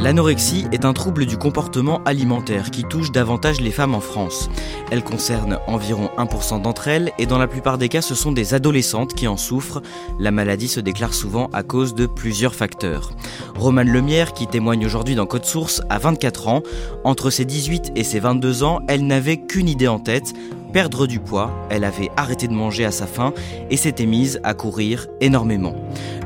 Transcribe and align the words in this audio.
L'anorexie 0.00 0.64
est 0.72 0.86
un 0.86 0.94
trouble 0.94 1.26
du 1.26 1.36
comportement 1.36 2.00
alimentaire 2.06 2.70
qui 2.70 2.84
touche 2.84 3.12
davantage 3.12 3.60
les 3.60 3.70
femmes 3.70 3.94
en 3.94 4.00
France. 4.00 4.48
Elle 4.90 5.04
concerne 5.04 5.58
environ 5.66 6.08
1% 6.16 6.62
d'entre 6.62 6.88
elles 6.88 7.12
et 7.18 7.26
dans 7.26 7.36
la 7.36 7.46
plupart 7.46 7.76
des 7.76 7.90
cas 7.90 8.00
ce 8.00 8.14
sont 8.14 8.32
des 8.32 8.54
adolescentes 8.54 9.12
qui 9.12 9.28
en 9.28 9.36
souffrent. 9.36 9.82
La 10.18 10.30
maladie 10.30 10.68
se 10.68 10.80
déclare 10.80 11.12
souvent 11.12 11.50
à 11.52 11.62
cause 11.62 11.94
de 11.94 12.06
plusieurs 12.06 12.54
facteurs. 12.54 13.12
Romane 13.56 13.92
Lemière, 13.92 14.32
qui 14.32 14.46
témoigne 14.46 14.86
aujourd'hui 14.86 15.16
dans 15.16 15.26
Code 15.26 15.44
Source, 15.44 15.82
a 15.90 15.98
24 15.98 16.48
ans. 16.48 16.62
Entre 17.04 17.28
ses 17.28 17.44
18 17.44 17.92
et 17.94 18.02
ses 18.02 18.20
22 18.20 18.62
ans, 18.62 18.80
elle 18.88 19.06
n'avait 19.06 19.36
qu'une 19.36 19.68
idée 19.68 19.88
en 19.88 19.98
tête, 19.98 20.32
perdre 20.72 21.06
du 21.06 21.20
poids, 21.20 21.50
elle 21.70 21.84
avait 21.84 22.10
arrêté 22.16 22.48
de 22.48 22.52
manger 22.52 22.84
à 22.84 22.90
sa 22.90 23.06
faim 23.06 23.32
et 23.70 23.76
s'était 23.76 24.06
mise 24.06 24.40
à 24.42 24.54
courir 24.54 25.06
énormément. 25.20 25.74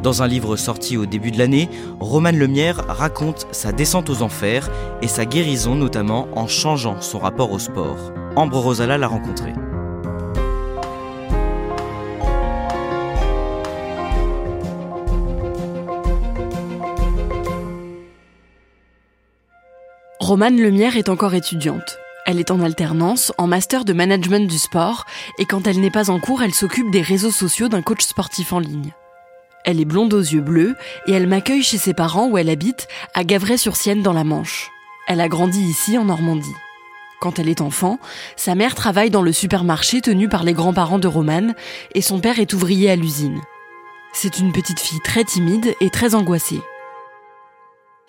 Dans 0.02 0.22
un 0.22 0.26
livre 0.26 0.56
sorti 0.56 0.96
au 0.96 1.06
début 1.06 1.30
de 1.30 1.38
l'année, 1.38 1.68
Romane 1.98 2.38
Lemière 2.38 2.84
raconte 2.88 3.46
sa 3.50 3.72
descente 3.72 4.10
aux 4.10 4.22
enfers 4.22 4.70
et 5.02 5.08
sa 5.08 5.24
guérison 5.24 5.74
notamment 5.74 6.28
en 6.32 6.46
changeant 6.46 7.00
son 7.00 7.18
rapport 7.18 7.52
au 7.52 7.58
sport. 7.58 8.12
Ambre 8.36 8.58
Rosala 8.58 8.98
l'a 8.98 9.08
rencontrée. 9.08 9.54
Romane 20.20 20.56
Lemière 20.56 20.96
est 20.96 21.10
encore 21.10 21.34
étudiante. 21.34 21.98
Elle 22.26 22.40
est 22.40 22.50
en 22.50 22.60
alternance, 22.60 23.32
en 23.36 23.46
master 23.46 23.84
de 23.84 23.92
management 23.92 24.48
du 24.48 24.58
sport, 24.58 25.04
et 25.38 25.44
quand 25.44 25.66
elle 25.66 25.80
n'est 25.80 25.90
pas 25.90 26.08
en 26.08 26.18
cours, 26.18 26.42
elle 26.42 26.54
s'occupe 26.54 26.90
des 26.90 27.02
réseaux 27.02 27.30
sociaux 27.30 27.68
d'un 27.68 27.82
coach 27.82 28.02
sportif 28.02 28.54
en 28.54 28.58
ligne. 28.58 28.92
Elle 29.64 29.78
est 29.78 29.84
blonde 29.84 30.14
aux 30.14 30.20
yeux 30.20 30.40
bleus, 30.40 30.74
et 31.06 31.12
elle 31.12 31.26
m'accueille 31.26 31.62
chez 31.62 31.76
ses 31.76 31.92
parents 31.92 32.28
où 32.28 32.38
elle 32.38 32.48
habite, 32.48 32.88
à 33.12 33.24
Gavray-sur-Sienne 33.24 34.02
dans 34.02 34.14
la 34.14 34.24
Manche. 34.24 34.70
Elle 35.06 35.20
a 35.20 35.28
grandi 35.28 35.60
ici, 35.60 35.98
en 35.98 36.06
Normandie. 36.06 36.54
Quand 37.20 37.38
elle 37.38 37.48
est 37.48 37.60
enfant, 37.60 37.98
sa 38.36 38.54
mère 38.54 38.74
travaille 38.74 39.10
dans 39.10 39.22
le 39.22 39.32
supermarché 39.32 40.00
tenu 40.00 40.28
par 40.28 40.44
les 40.44 40.54
grands-parents 40.54 40.98
de 40.98 41.08
Romane, 41.08 41.54
et 41.94 42.02
son 42.02 42.20
père 42.20 42.38
est 42.38 42.54
ouvrier 42.54 42.90
à 42.90 42.96
l'usine. 42.96 43.40
C'est 44.14 44.38
une 44.38 44.52
petite 44.52 44.80
fille 44.80 45.00
très 45.00 45.24
timide 45.24 45.74
et 45.80 45.90
très 45.90 46.14
angoissée. 46.14 46.60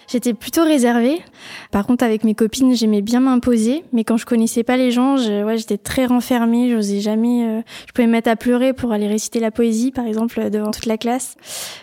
J'étais 0.07 0.33
plutôt 0.33 0.63
réservée. 0.63 1.21
Par 1.71 1.85
contre, 1.85 2.03
avec 2.03 2.23
mes 2.23 2.35
copines, 2.35 2.75
j'aimais 2.75 3.01
bien 3.01 3.19
m'imposer, 3.19 3.83
mais 3.91 4.03
quand 4.03 4.17
je 4.17 4.25
connaissais 4.25 4.63
pas 4.63 4.77
les 4.77 4.91
gens, 4.91 5.17
je, 5.17 5.43
ouais, 5.43 5.57
j'étais 5.57 5.77
très 5.77 6.05
renfermée. 6.05 6.71
J'osais 6.71 6.99
jamais. 6.99 7.45
Euh, 7.45 7.61
je 7.87 7.93
pouvais 7.93 8.07
me 8.07 8.11
mettre 8.11 8.29
à 8.29 8.35
pleurer 8.35 8.73
pour 8.73 8.91
aller 8.91 9.07
réciter 9.07 9.39
la 9.39 9.51
poésie, 9.51 9.91
par 9.91 10.05
exemple, 10.05 10.49
devant 10.49 10.71
toute 10.71 10.85
la 10.85 10.97
classe. 10.97 11.35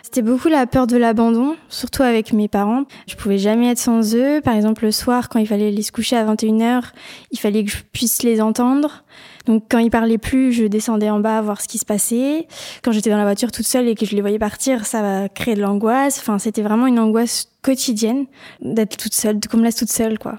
C'était 0.02 0.22
beaucoup 0.22 0.48
la 0.48 0.66
peur 0.66 0.86
de 0.86 0.96
l'abandon, 0.96 1.56
surtout 1.68 2.02
avec 2.02 2.32
mes 2.32 2.48
parents. 2.48 2.84
Je 3.06 3.16
pouvais 3.16 3.38
jamais 3.38 3.70
être 3.70 3.78
sans 3.78 4.14
eux. 4.14 4.40
Par 4.42 4.54
exemple, 4.54 4.84
le 4.84 4.92
soir, 4.92 5.28
quand 5.28 5.38
il 5.38 5.46
fallait 5.46 5.68
aller 5.68 5.82
se 5.82 5.92
coucher 5.92 6.16
à 6.16 6.24
21h, 6.24 6.82
il 7.30 7.38
fallait 7.38 7.64
que 7.64 7.70
je 7.70 7.78
puisse 7.92 8.22
les 8.22 8.40
entendre. 8.40 9.04
Donc 9.46 9.64
quand 9.70 9.78
ils 9.78 9.90
parlaient 9.90 10.18
plus, 10.18 10.52
je 10.52 10.64
descendais 10.64 11.10
en 11.10 11.20
bas 11.20 11.40
voir 11.40 11.60
ce 11.60 11.68
qui 11.68 11.78
se 11.78 11.84
passait. 11.84 12.46
Quand 12.82 12.92
j'étais 12.92 13.10
dans 13.10 13.16
la 13.16 13.24
voiture 13.24 13.50
toute 13.50 13.66
seule 13.66 13.88
et 13.88 13.94
que 13.94 14.06
je 14.06 14.14
les 14.14 14.20
voyais 14.20 14.38
partir, 14.38 14.86
ça 14.86 15.28
créait 15.28 15.54
de 15.54 15.60
l'angoisse. 15.60 16.18
Enfin, 16.18 16.38
c'était 16.38 16.62
vraiment 16.62 16.86
une 16.86 16.98
angoisse 16.98 17.48
quotidienne 17.62 18.26
d'être 18.60 18.96
toute 18.96 19.14
seule, 19.14 19.38
de 19.38 19.46
qu'on 19.46 19.58
me 19.58 19.64
laisse 19.64 19.76
toute 19.76 19.92
seule, 19.92 20.18
quoi. 20.18 20.38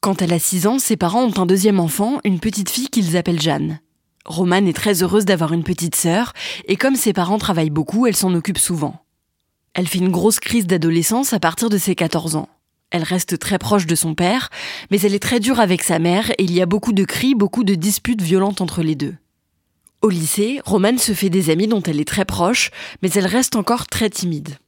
Quand 0.00 0.20
elle 0.20 0.32
a 0.32 0.38
6 0.38 0.66
ans, 0.66 0.78
ses 0.78 0.96
parents 0.96 1.24
ont 1.24 1.40
un 1.40 1.46
deuxième 1.46 1.78
enfant, 1.78 2.18
une 2.24 2.40
petite 2.40 2.70
fille 2.70 2.88
qu'ils 2.88 3.16
appellent 3.16 3.40
Jeanne. 3.40 3.78
Romane 4.24 4.66
est 4.66 4.72
très 4.72 5.02
heureuse 5.02 5.24
d'avoir 5.24 5.52
une 5.52 5.64
petite 5.64 5.94
sœur, 5.94 6.32
et 6.66 6.76
comme 6.76 6.96
ses 6.96 7.12
parents 7.12 7.38
travaillent 7.38 7.70
beaucoup, 7.70 8.06
elle 8.06 8.16
s'en 8.16 8.34
occupe 8.34 8.58
souvent. 8.58 8.96
Elle 9.74 9.86
fait 9.86 9.98
une 9.98 10.10
grosse 10.10 10.40
crise 10.40 10.66
d'adolescence 10.66 11.32
à 11.32 11.40
partir 11.40 11.70
de 11.70 11.78
ses 11.78 11.94
14 11.94 12.36
ans. 12.36 12.48
Elle 12.92 13.02
reste 13.04 13.38
très 13.38 13.58
proche 13.58 13.86
de 13.86 13.94
son 13.94 14.14
père, 14.14 14.50
mais 14.90 15.00
elle 15.00 15.14
est 15.14 15.22
très 15.22 15.40
dure 15.40 15.60
avec 15.60 15.82
sa 15.82 15.98
mère 15.98 16.30
et 16.32 16.44
il 16.44 16.52
y 16.52 16.60
a 16.60 16.66
beaucoup 16.66 16.92
de 16.92 17.04
cris, 17.04 17.34
beaucoup 17.34 17.64
de 17.64 17.74
disputes 17.74 18.20
violentes 18.20 18.60
entre 18.60 18.82
les 18.82 18.94
deux. 18.94 19.14
Au 20.02 20.10
lycée, 20.10 20.60
Romane 20.66 20.98
se 20.98 21.12
fait 21.12 21.30
des 21.30 21.48
amis 21.48 21.68
dont 21.68 21.82
elle 21.82 22.00
est 22.00 22.08
très 22.08 22.26
proche, 22.26 22.70
mais 23.02 23.10
elle 23.12 23.26
reste 23.26 23.56
encore 23.56 23.86
très 23.86 24.10
timide. 24.10 24.58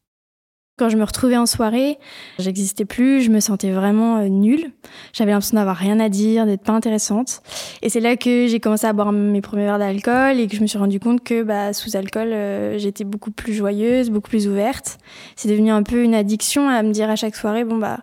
Quand 0.76 0.88
je 0.88 0.96
me 0.96 1.04
retrouvais 1.04 1.36
en 1.36 1.46
soirée, 1.46 2.00
j'existais 2.40 2.84
plus, 2.84 3.20
je 3.20 3.30
me 3.30 3.38
sentais 3.38 3.70
vraiment 3.70 4.16
euh, 4.16 4.26
nulle. 4.26 4.72
J'avais 5.12 5.30
l'impression 5.30 5.56
d'avoir 5.56 5.76
rien 5.76 6.00
à 6.00 6.08
dire, 6.08 6.46
d'être 6.46 6.64
pas 6.64 6.72
intéressante. 6.72 7.42
Et 7.82 7.88
c'est 7.88 8.00
là 8.00 8.16
que 8.16 8.48
j'ai 8.48 8.58
commencé 8.58 8.84
à 8.84 8.92
boire 8.92 9.12
mes 9.12 9.40
premiers 9.40 9.66
verres 9.66 9.78
d'alcool 9.78 10.40
et 10.40 10.48
que 10.48 10.56
je 10.56 10.60
me 10.60 10.66
suis 10.66 10.78
rendu 10.78 10.98
compte 10.98 11.22
que 11.22 11.44
bah, 11.44 11.72
sous 11.72 11.96
alcool, 11.96 12.32
euh, 12.32 12.76
j'étais 12.76 13.04
beaucoup 13.04 13.30
plus 13.30 13.54
joyeuse, 13.54 14.10
beaucoup 14.10 14.30
plus 14.30 14.48
ouverte. 14.48 14.98
C'est 15.36 15.48
devenu 15.48 15.70
un 15.70 15.84
peu 15.84 16.02
une 16.02 16.14
addiction 16.14 16.68
à 16.68 16.82
me 16.82 16.90
dire 16.90 17.08
à 17.08 17.14
chaque 17.14 17.36
soirée, 17.36 17.62
bon 17.62 17.76
bah, 17.76 18.00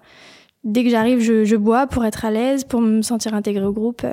dès 0.63 0.85
que 0.85 0.89
j'arrive, 0.89 1.19
je, 1.19 1.43
je, 1.43 1.57
bois 1.57 1.87
pour 1.87 2.05
être 2.05 2.23
à 2.23 2.31
l'aise, 2.31 2.63
pour 2.63 2.79
me 2.79 3.01
sentir 3.01 3.33
intégrée 3.33 3.65
au 3.65 3.73
groupe. 3.73 4.05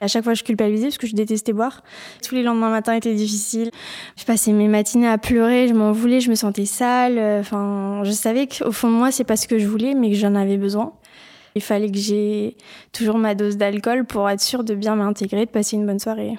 Euh. 0.00 0.04
À 0.04 0.08
chaque 0.08 0.24
fois, 0.24 0.34
je 0.34 0.42
culpabilisais 0.42 0.86
parce 0.86 0.98
que 0.98 1.06
je 1.06 1.14
détestais 1.14 1.52
boire. 1.52 1.82
Tous 2.26 2.34
les 2.34 2.42
lendemains 2.42 2.70
matin 2.70 2.94
étaient 2.94 3.14
difficiles. 3.14 3.70
Je 4.16 4.24
passais 4.24 4.52
mes 4.52 4.68
matinées 4.68 5.08
à 5.08 5.18
pleurer, 5.18 5.68
je 5.68 5.74
m'en 5.74 5.92
voulais, 5.92 6.20
je 6.20 6.30
me 6.30 6.34
sentais 6.34 6.66
sale. 6.66 7.18
Enfin, 7.40 8.02
je 8.04 8.10
savais 8.10 8.46
qu'au 8.46 8.72
fond 8.72 8.90
de 8.90 8.96
moi, 8.96 9.10
c'est 9.10 9.24
pas 9.24 9.36
ce 9.36 9.48
que 9.48 9.58
je 9.58 9.66
voulais, 9.66 9.94
mais 9.94 10.10
que 10.10 10.16
j'en 10.16 10.34
avais 10.34 10.56
besoin. 10.56 10.92
Il 11.54 11.62
fallait 11.62 11.90
que 11.90 11.98
j'ai 11.98 12.56
toujours 12.92 13.18
ma 13.18 13.34
dose 13.34 13.56
d'alcool 13.56 14.04
pour 14.04 14.28
être 14.28 14.40
sûre 14.40 14.64
de 14.64 14.74
bien 14.74 14.96
m'intégrer, 14.96 15.46
de 15.46 15.50
passer 15.50 15.76
une 15.76 15.86
bonne 15.86 16.00
soirée. 16.00 16.36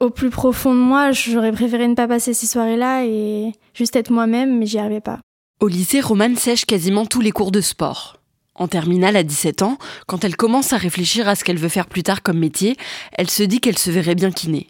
Au 0.00 0.10
plus 0.10 0.30
profond 0.30 0.74
de 0.74 0.80
moi, 0.80 1.12
j'aurais 1.12 1.52
préféré 1.52 1.86
ne 1.86 1.94
pas 1.94 2.08
passer 2.08 2.34
ces 2.34 2.46
soirées-là 2.46 3.04
et 3.04 3.52
juste 3.72 3.94
être 3.94 4.10
moi-même, 4.10 4.58
mais 4.58 4.66
j'y 4.66 4.78
arrivais 4.78 5.00
pas. 5.00 5.20
Au 5.60 5.68
lycée, 5.68 6.00
Romane 6.00 6.34
sèche 6.34 6.64
quasiment 6.64 7.06
tous 7.06 7.20
les 7.20 7.30
cours 7.30 7.52
de 7.52 7.60
sport. 7.60 8.16
En 8.54 8.68
terminale 8.68 9.16
à 9.16 9.22
17 9.22 9.62
ans, 9.62 9.78
quand 10.06 10.24
elle 10.24 10.36
commence 10.36 10.72
à 10.72 10.76
réfléchir 10.76 11.28
à 11.28 11.34
ce 11.34 11.44
qu'elle 11.44 11.58
veut 11.58 11.68
faire 11.68 11.86
plus 11.86 12.02
tard 12.02 12.22
comme 12.22 12.38
métier, 12.38 12.76
elle 13.12 13.30
se 13.30 13.42
dit 13.42 13.60
qu'elle 13.60 13.78
se 13.78 13.90
verrait 13.90 14.14
bien 14.14 14.30
kiné. 14.30 14.68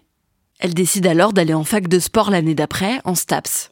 Elle 0.60 0.74
décide 0.74 1.06
alors 1.08 1.32
d'aller 1.32 1.54
en 1.54 1.64
fac 1.64 1.88
de 1.88 1.98
sport 1.98 2.30
l'année 2.30 2.54
d'après, 2.54 3.00
en 3.04 3.16
STAPS. 3.16 3.70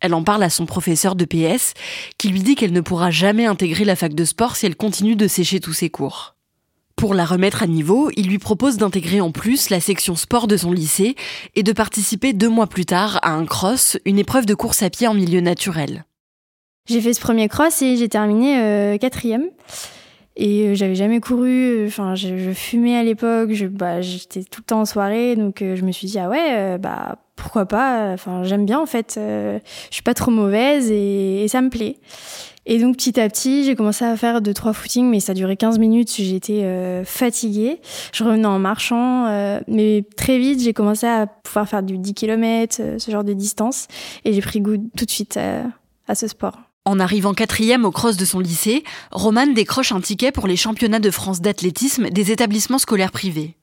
Elle 0.00 0.14
en 0.14 0.24
parle 0.24 0.42
à 0.42 0.50
son 0.50 0.66
professeur 0.66 1.14
de 1.14 1.24
PS, 1.24 1.74
qui 2.18 2.28
lui 2.28 2.42
dit 2.42 2.56
qu'elle 2.56 2.72
ne 2.72 2.80
pourra 2.80 3.12
jamais 3.12 3.46
intégrer 3.46 3.84
la 3.84 3.94
fac 3.94 4.14
de 4.14 4.24
sport 4.24 4.56
si 4.56 4.66
elle 4.66 4.74
continue 4.74 5.14
de 5.14 5.28
sécher 5.28 5.60
tous 5.60 5.72
ses 5.72 5.90
cours. 5.90 6.34
Pour 6.96 7.14
la 7.14 7.24
remettre 7.24 7.62
à 7.62 7.68
niveau, 7.68 8.10
il 8.16 8.26
lui 8.26 8.38
propose 8.40 8.76
d'intégrer 8.76 9.20
en 9.20 9.30
plus 9.30 9.70
la 9.70 9.80
section 9.80 10.16
sport 10.16 10.48
de 10.48 10.56
son 10.56 10.72
lycée 10.72 11.14
et 11.54 11.62
de 11.62 11.72
participer 11.72 12.32
deux 12.32 12.48
mois 12.48 12.66
plus 12.66 12.86
tard 12.86 13.20
à 13.22 13.30
un 13.30 13.46
cross, 13.46 13.96
une 14.04 14.18
épreuve 14.18 14.46
de 14.46 14.54
course 14.54 14.82
à 14.82 14.90
pied 14.90 15.06
en 15.06 15.14
milieu 15.14 15.40
naturel. 15.40 16.04
J'ai 16.86 17.00
fait 17.00 17.14
ce 17.14 17.20
premier 17.20 17.48
cross 17.48 17.82
et 17.82 17.96
j'ai 17.96 18.08
terminé 18.08 18.58
euh, 18.58 18.98
quatrième. 18.98 19.44
Et 20.36 20.68
euh, 20.68 20.74
j'avais 20.74 20.94
jamais 20.94 21.20
couru, 21.20 21.86
enfin 21.86 22.14
je, 22.14 22.52
fumais 22.52 22.96
à 22.96 23.02
l'époque, 23.02 23.52
je, 23.52 23.66
bah, 23.66 24.00
j'étais 24.00 24.44
tout 24.44 24.62
le 24.62 24.64
temps 24.64 24.80
en 24.80 24.84
soirée, 24.86 25.36
donc 25.36 25.60
euh, 25.60 25.76
je 25.76 25.84
me 25.84 25.92
suis 25.92 26.06
dit 26.06 26.18
ah 26.18 26.30
ouais, 26.30 26.48
euh, 26.52 26.78
bah 26.78 27.18
pourquoi 27.36 27.66
pas, 27.66 28.12
enfin 28.12 28.42
j'aime 28.42 28.64
bien 28.64 28.78
en 28.80 28.86
fait, 28.86 29.14
je 29.18 29.58
suis 29.90 30.02
pas 30.02 30.14
trop 30.14 30.30
mauvaise 30.30 30.90
et, 30.90 31.46
ça 31.48 31.60
me 31.60 31.68
plaît. 31.68 31.96
Et 32.64 32.78
donc 32.78 32.96
petit 32.96 33.18
à 33.20 33.28
petit, 33.28 33.64
j'ai 33.64 33.74
commencé 33.74 34.04
à 34.04 34.16
faire 34.16 34.40
deux 34.40 34.54
trois 34.54 34.72
footings, 34.72 35.10
mais 35.10 35.18
ça 35.18 35.34
durait 35.34 35.56
15 35.56 35.78
minutes, 35.80 36.14
j'étais 36.16 36.64
fatiguée. 37.04 37.80
Je 38.12 38.22
revenais 38.22 38.46
en 38.46 38.60
marchant, 38.60 39.26
mais 39.66 40.04
très 40.16 40.38
vite 40.38 40.60
j'ai 40.60 40.72
commencé 40.72 41.06
à 41.06 41.26
pouvoir 41.26 41.68
faire 41.68 41.82
du 41.82 41.98
10 41.98 42.14
km, 42.14 42.80
ce 42.98 43.10
genre 43.10 43.24
de 43.24 43.32
distance, 43.32 43.88
et 44.24 44.32
j'ai 44.32 44.40
pris 44.40 44.60
goût 44.60 44.76
tout 44.96 45.04
de 45.04 45.10
suite 45.10 45.36
à 46.06 46.14
ce 46.14 46.28
sport. 46.28 46.71
En 46.84 46.98
arrivant 46.98 47.32
quatrième 47.32 47.84
au 47.84 47.92
cross 47.92 48.16
de 48.16 48.24
son 48.24 48.40
lycée, 48.40 48.82
Romane 49.12 49.54
décroche 49.54 49.92
un 49.92 50.00
ticket 50.00 50.32
pour 50.32 50.48
les 50.48 50.56
championnats 50.56 50.98
de 50.98 51.12
France 51.12 51.40
d'athlétisme 51.40 52.10
des 52.10 52.32
établissements 52.32 52.78
scolaires 52.78 53.12
privés. 53.12 53.56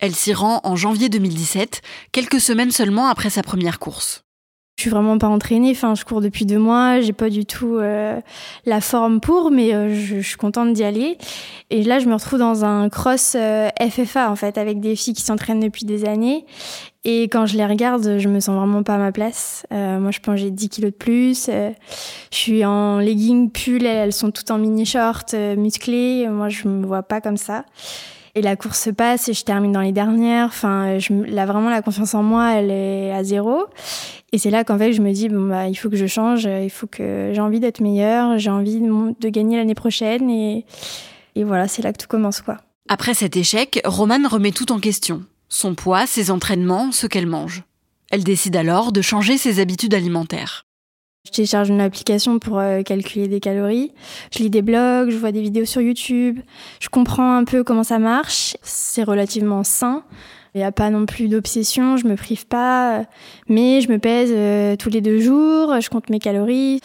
Elle 0.00 0.14
s'y 0.14 0.32
rend 0.32 0.60
en 0.64 0.74
janvier 0.74 1.10
2017, 1.10 1.82
quelques 2.12 2.40
semaines 2.40 2.70
seulement 2.70 3.08
après 3.08 3.28
sa 3.28 3.42
première 3.42 3.78
course. 3.78 4.24
Suis 4.82 4.90
vraiment 4.90 5.16
pas 5.16 5.28
entraînée. 5.28 5.70
Enfin, 5.70 5.94
je 5.94 6.04
cours 6.04 6.20
depuis 6.20 6.44
deux 6.44 6.58
mois. 6.58 7.00
J'ai 7.00 7.12
pas 7.12 7.30
du 7.30 7.46
tout 7.46 7.76
euh, 7.76 8.20
la 8.66 8.80
forme 8.80 9.20
pour, 9.20 9.52
mais 9.52 9.72
euh, 9.72 9.94
je, 9.94 10.18
suis 10.18 10.36
contente 10.36 10.72
d'y 10.72 10.82
aller. 10.82 11.18
Et 11.70 11.84
là, 11.84 12.00
je 12.00 12.08
me 12.08 12.14
retrouve 12.14 12.40
dans 12.40 12.64
un 12.64 12.88
cross 12.88 13.36
euh, 13.38 13.68
FFA 13.80 14.28
en 14.28 14.34
fait, 14.34 14.58
avec 14.58 14.80
des 14.80 14.96
filles 14.96 15.14
qui 15.14 15.22
s'entraînent 15.22 15.60
depuis 15.60 15.84
des 15.84 16.04
années. 16.04 16.46
Et 17.04 17.28
quand 17.28 17.46
je 17.46 17.56
les 17.56 17.64
regarde, 17.64 18.18
je 18.18 18.28
me 18.28 18.40
sens 18.40 18.56
vraiment 18.56 18.82
pas 18.82 18.96
à 18.96 18.98
ma 18.98 19.12
place. 19.12 19.64
Moi, 19.70 20.10
je 20.10 20.18
pense 20.18 20.40
j'ai 20.40 20.50
10 20.50 20.68
kilos 20.68 20.90
de 20.90 20.96
plus. 20.96 21.48
Je 21.48 22.36
suis 22.36 22.64
en 22.64 22.98
legging, 22.98 23.52
pull, 23.52 23.86
elles, 23.86 24.12
sont 24.12 24.32
toutes 24.32 24.50
en 24.50 24.58
mini 24.58 24.84
short, 24.84 25.32
musclées. 25.56 26.26
Moi, 26.28 26.48
je 26.48 26.66
me 26.66 26.84
vois 26.84 27.04
pas 27.04 27.20
comme 27.20 27.36
ça. 27.36 27.64
Et 28.34 28.40
la 28.40 28.56
course 28.56 28.80
se 28.80 28.90
passe 28.90 29.28
et 29.28 29.34
je 29.34 29.44
termine 29.44 29.72
dans 29.72 29.80
les 29.80 29.92
dernières. 29.92 30.46
Enfin, 30.46 30.98
je, 30.98 31.12
là, 31.12 31.44
vraiment, 31.44 31.68
la 31.68 31.82
confiance 31.82 32.14
en 32.14 32.22
moi, 32.22 32.52
elle 32.54 32.70
est 32.70 33.12
à 33.12 33.22
zéro. 33.24 33.66
Et 34.32 34.38
c'est 34.38 34.50
là 34.50 34.64
qu'en 34.64 34.78
fait, 34.78 34.94
je 34.94 35.02
me 35.02 35.12
dis, 35.12 35.28
bon, 35.28 35.48
bah, 35.48 35.68
il 35.68 35.74
faut 35.74 35.90
que 35.90 35.96
je 35.96 36.06
change. 36.06 36.44
Il 36.44 36.70
faut 36.70 36.86
que 36.86 37.32
j'ai 37.34 37.40
envie 37.40 37.60
d'être 37.60 37.80
meilleure. 37.80 38.38
J'ai 38.38 38.50
envie 38.50 38.80
de, 38.80 39.28
gagner 39.28 39.58
l'année 39.58 39.74
prochaine. 39.74 40.30
Et, 40.30 40.64
et 41.34 41.44
voilà, 41.44 41.68
c'est 41.68 41.82
là 41.82 41.92
que 41.92 41.98
tout 41.98 42.08
commence, 42.08 42.40
quoi. 42.40 42.58
Après 42.88 43.14
cet 43.14 43.36
échec, 43.36 43.80
Romane 43.84 44.26
remet 44.26 44.50
tout 44.50 44.72
en 44.72 44.80
question 44.80 45.22
son 45.52 45.74
poids, 45.74 46.06
ses 46.06 46.30
entraînements, 46.30 46.92
ce 46.92 47.06
qu'elle 47.06 47.26
mange. 47.26 47.62
Elle 48.10 48.24
décide 48.24 48.56
alors 48.56 48.90
de 48.90 49.02
changer 49.02 49.36
ses 49.36 49.60
habitudes 49.60 49.94
alimentaires. 49.94 50.64
Je 51.24 51.30
télécharge 51.30 51.68
une 51.68 51.80
application 51.80 52.40
pour 52.40 52.58
euh, 52.58 52.82
calculer 52.82 53.28
des 53.28 53.38
calories. 53.38 53.92
Je 54.32 54.40
lis 54.40 54.50
des 54.50 54.60
blogs, 54.60 55.10
je 55.10 55.16
vois 55.16 55.30
des 55.30 55.40
vidéos 55.40 55.64
sur 55.64 55.80
YouTube. 55.80 56.40
Je 56.80 56.88
comprends 56.88 57.36
un 57.36 57.44
peu 57.44 57.62
comment 57.62 57.84
ça 57.84 58.00
marche. 58.00 58.56
C'est 58.62 59.04
relativement 59.04 59.62
sain. 59.62 60.02
Il 60.54 60.58
n'y 60.58 60.64
a 60.64 60.72
pas 60.72 60.90
non 60.90 61.06
plus 61.06 61.28
d'obsession, 61.28 61.96
je 61.96 62.06
me 62.06 62.14
prive 62.14 62.46
pas, 62.46 63.06
mais 63.48 63.80
je 63.80 63.90
me 63.90 63.98
pèse 63.98 64.28
euh, 64.34 64.76
tous 64.76 64.90
les 64.90 65.00
deux 65.00 65.18
jours, 65.18 65.80
je 65.80 65.88
compte 65.88 66.10
mes 66.10 66.18
calories 66.18 66.78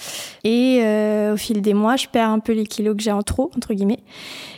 et 0.45 0.79
euh, 0.83 1.33
au 1.33 1.37
fil 1.37 1.61
des 1.61 1.73
mois, 1.73 1.97
je 1.97 2.07
perds 2.07 2.29
un 2.29 2.39
peu 2.39 2.53
les 2.53 2.65
kilos 2.65 2.95
que 2.95 3.03
j'ai 3.03 3.11
en 3.11 3.23
trop, 3.23 3.51
entre 3.57 3.73
guillemets. 3.73 3.99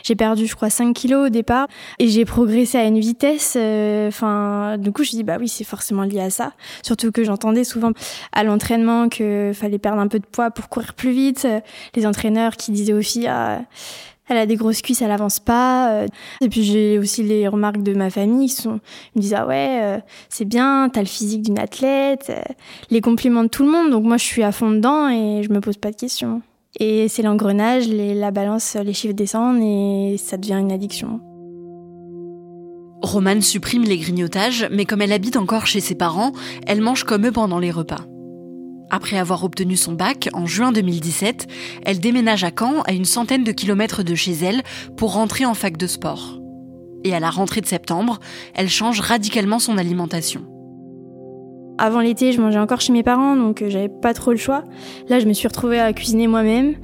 J'ai 0.04 0.14
perdu, 0.14 0.46
je 0.46 0.54
crois, 0.54 0.70
5 0.70 0.94
kilos 0.94 1.26
au 1.26 1.28
départ 1.28 1.66
et 1.98 2.06
j'ai 2.06 2.24
progressé 2.24 2.78
à 2.78 2.84
une 2.84 3.00
vitesse. 3.00 3.54
Euh, 3.56 4.06
enfin, 4.06 4.78
du 4.78 4.92
coup, 4.92 5.02
je 5.02 5.10
dis 5.10 5.24
bah 5.24 5.38
oui, 5.40 5.48
c'est 5.48 5.64
forcément 5.64 6.04
lié 6.04 6.20
à 6.20 6.30
ça. 6.30 6.52
Surtout 6.84 7.10
que 7.10 7.24
j'entendais 7.24 7.64
souvent 7.64 7.90
à 8.32 8.44
l'entraînement 8.44 9.08
que 9.08 9.50
fallait 9.52 9.78
perdre 9.78 10.00
un 10.00 10.08
peu 10.08 10.20
de 10.20 10.26
poids 10.26 10.52
pour 10.52 10.68
courir 10.68 10.94
plus 10.94 11.10
vite. 11.10 11.48
Les 11.96 12.06
entraîneurs 12.06 12.56
qui 12.56 12.70
disaient 12.70 12.92
aux 12.92 13.02
filles 13.02 13.26
ah, 13.26 13.62
elle 14.30 14.38
a 14.38 14.46
des 14.46 14.56
grosses 14.56 14.82
cuisses, 14.82 15.02
elle 15.02 15.10
avance 15.10 15.40
pas. 15.40 15.92
Euh. 15.92 16.06
Et 16.40 16.48
puis 16.48 16.62
j'ai 16.62 16.98
aussi 16.98 17.22
les 17.22 17.48
remarques 17.48 17.82
de 17.82 17.94
ma 17.94 18.10
famille 18.10 18.48
qui 18.48 18.62
ils 18.62 18.70
me 18.70 19.20
disent 19.20 19.34
ah 19.34 19.46
ouais, 19.46 19.80
euh, 19.82 19.98
c'est 20.28 20.44
bien, 20.44 20.88
t'as 20.92 21.00
le 21.00 21.06
physique 21.06 21.42
d'une 21.42 21.58
athlète, 21.58 22.26
euh. 22.30 22.40
les 22.90 23.00
compliments 23.00 23.42
de 23.42 23.48
tout 23.48 23.64
le 23.64 23.70
monde. 23.70 23.90
Donc 23.90 24.04
moi 24.04 24.16
je 24.16 24.24
suis 24.24 24.42
à 24.42 24.52
fond 24.52 24.70
dedans 24.70 25.08
et 25.08 25.42
je 25.42 25.52
me 25.52 25.60
pose 25.60 25.76
pas 25.76 25.90
de 25.90 25.96
questions. 25.96 26.42
Et 26.78 27.08
c'est 27.08 27.22
l'engrenage, 27.22 27.88
la 27.88 28.30
balance, 28.30 28.76
les 28.76 28.92
chiffres 28.92 29.14
descendent 29.14 29.60
et 29.62 30.16
ça 30.18 30.36
devient 30.36 30.54
une 30.60 30.70
addiction. 30.70 31.20
Romane 33.02 33.40
supprime 33.40 33.84
les 33.84 33.98
grignotages, 33.98 34.68
mais 34.70 34.84
comme 34.84 35.02
elle 35.02 35.12
habite 35.12 35.36
encore 35.36 35.66
chez 35.66 35.80
ses 35.80 35.94
parents, 35.94 36.32
elle 36.66 36.80
mange 36.80 37.04
comme 37.04 37.26
eux 37.26 37.32
pendant 37.32 37.58
les 37.58 37.70
repas. 37.70 38.09
Après 38.90 39.18
avoir 39.18 39.44
obtenu 39.44 39.76
son 39.76 39.92
bac 39.92 40.28
en 40.32 40.46
juin 40.46 40.72
2017, 40.72 41.46
elle 41.86 42.00
déménage 42.00 42.42
à 42.42 42.50
Caen, 42.56 42.82
à 42.82 42.92
une 42.92 43.04
centaine 43.04 43.44
de 43.44 43.52
kilomètres 43.52 44.02
de 44.02 44.16
chez 44.16 44.32
elle, 44.32 44.62
pour 44.96 45.14
rentrer 45.14 45.44
en 45.44 45.54
fac 45.54 45.76
de 45.76 45.86
sport. 45.86 46.40
Et 47.04 47.14
à 47.14 47.20
la 47.20 47.30
rentrée 47.30 47.60
de 47.60 47.66
septembre, 47.66 48.18
elle 48.54 48.68
change 48.68 49.00
radicalement 49.00 49.60
son 49.60 49.78
alimentation. 49.78 50.44
Avant 51.78 52.00
l'été, 52.00 52.32
je 52.32 52.42
mangeais 52.42 52.58
encore 52.58 52.82
chez 52.82 52.92
mes 52.92 53.02
parents, 53.02 53.36
donc 53.36 53.62
euh, 53.62 53.70
j'avais 53.70 53.88
pas 53.88 54.12
trop 54.12 54.32
le 54.32 54.36
choix. 54.36 54.64
Là, 55.08 55.18
je 55.18 55.24
me 55.24 55.32
suis 55.32 55.48
retrouvée 55.48 55.80
à 55.80 55.92
cuisiner 55.94 56.26
moi-même, 56.26 56.74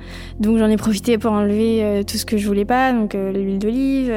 donc 0.41 0.57
j'en 0.57 0.69
ai 0.69 0.79
profité 0.79 1.19
pour 1.19 1.33
enlever 1.33 1.85
euh, 1.85 2.03
tout 2.03 2.17
ce 2.17 2.25
que 2.25 2.39
je 2.39 2.47
voulais 2.47 2.65
pas, 2.65 2.93
donc 2.93 3.15
euh, 3.15 3.31
l'huile 3.31 3.59
d'olive, 3.59 4.11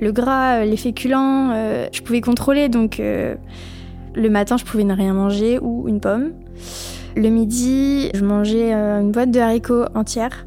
le 0.00 0.12
gras, 0.12 0.64
les 0.64 0.76
féculents. 0.76 1.52
je 1.92 2.00
pouvais 2.00 2.20
contrôler, 2.22 2.68
donc 2.68 2.98
le 2.98 4.30
matin, 4.30 4.56
je 4.56 4.64
pouvais 4.64 4.82
ne 4.82 4.94
rien 4.94 5.12
manger 5.12 5.60
ou 5.60 5.86
une 5.86 6.00
pomme. 6.00 6.32
Le 7.16 7.30
midi, 7.30 8.10
je 8.12 8.22
mangeais 8.22 8.74
euh, 8.74 9.00
une 9.00 9.10
boîte 9.10 9.30
de 9.30 9.40
haricots 9.40 9.86
entière 9.94 10.46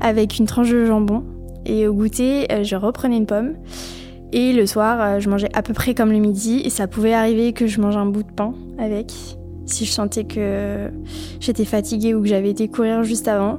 avec 0.00 0.38
une 0.38 0.46
tranche 0.46 0.70
de 0.70 0.84
jambon. 0.84 1.24
Et 1.66 1.88
au 1.88 1.92
goûter, 1.92 2.46
euh, 2.52 2.62
je 2.62 2.76
reprenais 2.76 3.16
une 3.16 3.26
pomme. 3.26 3.54
Et 4.32 4.52
le 4.52 4.64
soir, 4.64 5.00
euh, 5.00 5.18
je 5.18 5.28
mangeais 5.28 5.50
à 5.54 5.62
peu 5.62 5.72
près 5.72 5.92
comme 5.92 6.12
le 6.12 6.18
midi. 6.18 6.62
Et 6.64 6.70
ça 6.70 6.86
pouvait 6.86 7.14
arriver 7.14 7.52
que 7.52 7.66
je 7.66 7.80
mange 7.80 7.96
un 7.96 8.06
bout 8.06 8.22
de 8.22 8.30
pain 8.30 8.54
avec. 8.78 9.12
Si 9.66 9.86
je 9.86 9.90
sentais 9.90 10.22
que 10.22 10.88
j'étais 11.40 11.64
fatiguée 11.64 12.14
ou 12.14 12.22
que 12.22 12.28
j'avais 12.28 12.50
été 12.50 12.68
courir 12.68 13.02
juste 13.02 13.26
avant. 13.26 13.58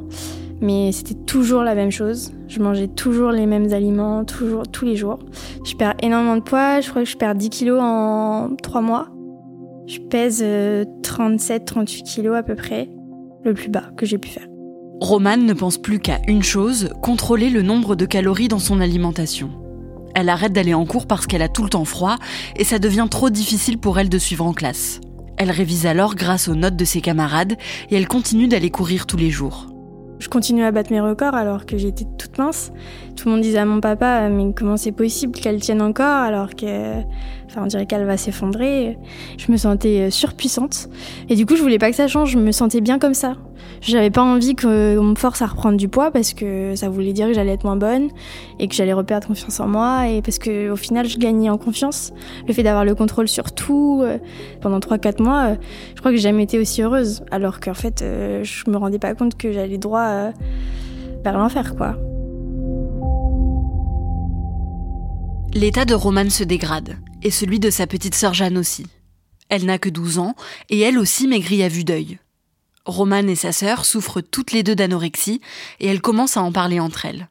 Mais 0.62 0.94
c'était 0.94 1.25
toujours 1.25 1.62
la 1.62 1.75
même 1.75 1.92
chose. 1.92 2.31
Je 2.48 2.62
mangeais 2.62 2.88
toujours 2.88 3.31
les 3.31 3.48
mêmes 3.48 3.74
aliments, 3.74 4.24
toujours, 4.24 4.63
tous 4.66 4.86
les 4.86 4.96
jours. 4.96 5.19
Je 5.66 5.75
perds 5.75 5.96
énormément 6.01 6.38
de 6.38 6.42
poids. 6.42 6.80
Je 6.80 6.90
crois 6.90 7.04
que 7.04 7.10
je 7.10 7.18
perds 7.18 7.36
10 7.36 7.50
kilos 7.50 7.81
en 7.81 8.56
3 8.63 8.80
mois. 8.80 9.10
Je 9.88 10.00
pèse 10.00 10.42
37-38 10.42 10.44
euh, 10.44 11.86
kilos 12.04 12.36
à 12.36 12.44
peu 12.44 12.56
près, 12.56 12.90
le 13.44 13.54
plus 13.54 13.70
bas 13.70 13.92
que 13.96 14.06
j'ai 14.06 14.18
pu 14.18 14.30
faire. 14.30 14.48
Romane 15.00 15.46
ne 15.46 15.54
pense 15.54 15.78
plus 15.78 16.00
qu'à 16.00 16.20
une 16.28 16.42
chose, 16.42 16.90
contrôler 17.02 17.50
le 17.50 17.62
nombre 17.62 17.96
de 17.96 18.06
calories 18.06 18.48
dans 18.48 18.60
son 18.60 18.80
alimentation. 18.80 19.52
Elle 20.16 20.30
arrête 20.30 20.54
d'aller 20.54 20.74
en 20.74 20.86
cours 20.86 21.06
parce 21.06 21.28
qu'elle 21.28 21.42
a 21.42 21.50
tout 21.50 21.64
le 21.64 21.70
temps 21.70 21.86
froid 21.86 22.16
et 22.56 22.64
ça 22.64 22.80
devient 22.80 23.08
trop 23.12 23.30
difficile 23.30 23.78
pour 23.78 24.00
elle 24.00 24.10
de 24.10 24.18
suivre 24.18 24.46
en 24.46 24.54
classe. 24.54 25.02
Elle 25.38 25.52
révise 25.52 25.86
alors 25.86 26.16
grâce 26.16 26.48
aux 26.48 26.56
notes 26.56 26.78
de 26.78 26.86
ses 26.86 27.02
camarades 27.02 27.54
et 27.92 27.96
elle 27.96 28.08
continue 28.08 28.48
d'aller 28.48 28.72
courir 28.72 29.06
tous 29.06 29.18
les 29.18 29.30
jours. 29.30 29.68
Je 30.20 30.30
continue 30.30 30.64
à 30.64 30.72
battre 30.72 30.92
mes 30.92 31.02
records 31.02 31.36
alors 31.36 31.66
que 31.66 31.78
j'étais 31.78 32.06
toute 32.18 32.38
mince. 32.38 32.72
Tout 33.16 33.28
le 33.28 33.36
monde 33.36 33.42
disait 33.42 33.60
à 33.60 33.66
mon 33.66 33.82
papa, 33.82 34.30
mais 34.30 34.54
comment 34.54 34.78
c'est 34.78 34.92
possible 34.92 35.34
qu'elle 35.34 35.60
tienne 35.60 35.82
encore 35.82 36.06
alors 36.06 36.56
que, 36.56 37.00
enfin, 37.46 37.63
on 37.63 37.68
dirait 37.68 37.86
qu'elle 37.86 38.06
va 38.06 38.18
s'effondrer? 38.18 38.98
Je 39.38 39.51
me 39.51 39.58
sentais 39.58 40.10
surpuissante. 40.12 40.89
Et 41.30 41.36
du 41.36 41.46
coup, 41.46 41.56
je 41.56 41.62
voulais 41.62 41.80
pas 41.80 41.89
que 41.89 41.96
ça 41.96 42.08
change. 42.08 42.32
Je 42.32 42.39
me 42.39 42.51
sentais 42.51 42.82
bien 42.82 43.00
comme 43.00 43.13
ça. 43.13 43.36
J'avais 43.82 44.10
pas 44.10 44.24
envie 44.24 44.56
qu'on 44.56 44.68
me 45.04 45.16
force 45.16 45.42
à 45.42 45.46
reprendre 45.46 45.78
du 45.78 45.88
poids 45.88 46.12
parce 46.12 46.34
que 46.34 46.76
ça 46.76 46.90
voulait 46.90 47.14
dire 47.14 47.28
que 47.28 47.34
j'allais 47.34 47.54
être 47.54 47.64
moins 47.64 47.76
bonne 47.76 48.10
et 48.60 48.68
que 48.68 48.76
j'allais 48.76 48.94
reperdre 48.94 49.28
confiance 49.28 49.60
en 49.60 49.68
moi 49.68 50.08
et 50.08 50.22
parce 50.22 50.40
que 50.40 50.70
au 50.70 50.76
final 50.76 51.08
je 51.08 51.18
gagnais 51.18 51.50
en 51.50 51.58
confiance. 51.58 52.12
Le 52.48 52.54
fait 52.54 52.64
d'avoir 52.64 52.86
le 52.86 52.96
contrôle 52.96 53.28
sur 53.28 53.52
tout 53.52 54.02
euh, 54.04 54.18
pendant 54.62 54.80
3-4 54.80 55.22
mois, 55.22 55.44
euh, 55.44 55.56
je 55.96 56.00
crois 56.00 56.12
que 56.12 56.18
j'ai 56.18 56.24
jamais 56.24 56.44
été 56.44 56.60
aussi 56.60 56.82
heureuse 56.82 57.24
alors 57.32 57.60
qu'en 57.60 57.74
fait 57.74 58.02
euh, 58.02 58.44
je 58.44 58.70
me 58.70 58.78
rendais 58.78 59.00
pas 59.00 59.14
compte 59.14 59.38
que 59.38 59.52
j'allais 59.52 59.78
droit 59.78 60.32
vers 61.24 61.38
l'enfer 61.38 61.76
quoi. 61.76 61.96
L'état 65.54 65.86
de 65.86 65.94
Romane 65.94 66.30
se 66.30 66.44
dégrade 66.44 66.98
et 67.24 67.32
celui 67.32 67.60
de 67.60 67.70
sa 67.70 67.88
petite 67.88 68.14
sœur 68.14 68.34
Jeanne 68.34 68.58
aussi. 68.58 68.86
Elle 69.48 69.66
n'a 69.66 69.78
que 69.78 69.90
12 69.90 70.20
ans 70.20 70.36
et 70.70 70.80
elle 70.82 70.98
aussi 70.98 71.28
maigrit 71.28 71.64
à 71.64 71.70
vue 71.70 71.84
d'œil. 71.84 72.20
Romane 72.86 73.30
et 73.30 73.36
sa 73.36 73.51
sœur 73.51 73.86
souffrent 73.86 74.22
toutes 74.22 74.51
les 74.51 74.63
deux 74.63 74.75
d'anorexie 74.75 75.42
et 75.80 75.88
elles 75.88 76.01
commencent 76.01 76.38
à 76.38 76.42
en 76.42 76.51
parler 76.51 76.80
entre 76.80 77.06
elles. 77.06 77.30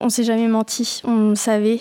On 0.00 0.08
s'est 0.08 0.24
jamais 0.24 0.48
menti, 0.48 1.00
on 1.04 1.34
savait. 1.34 1.80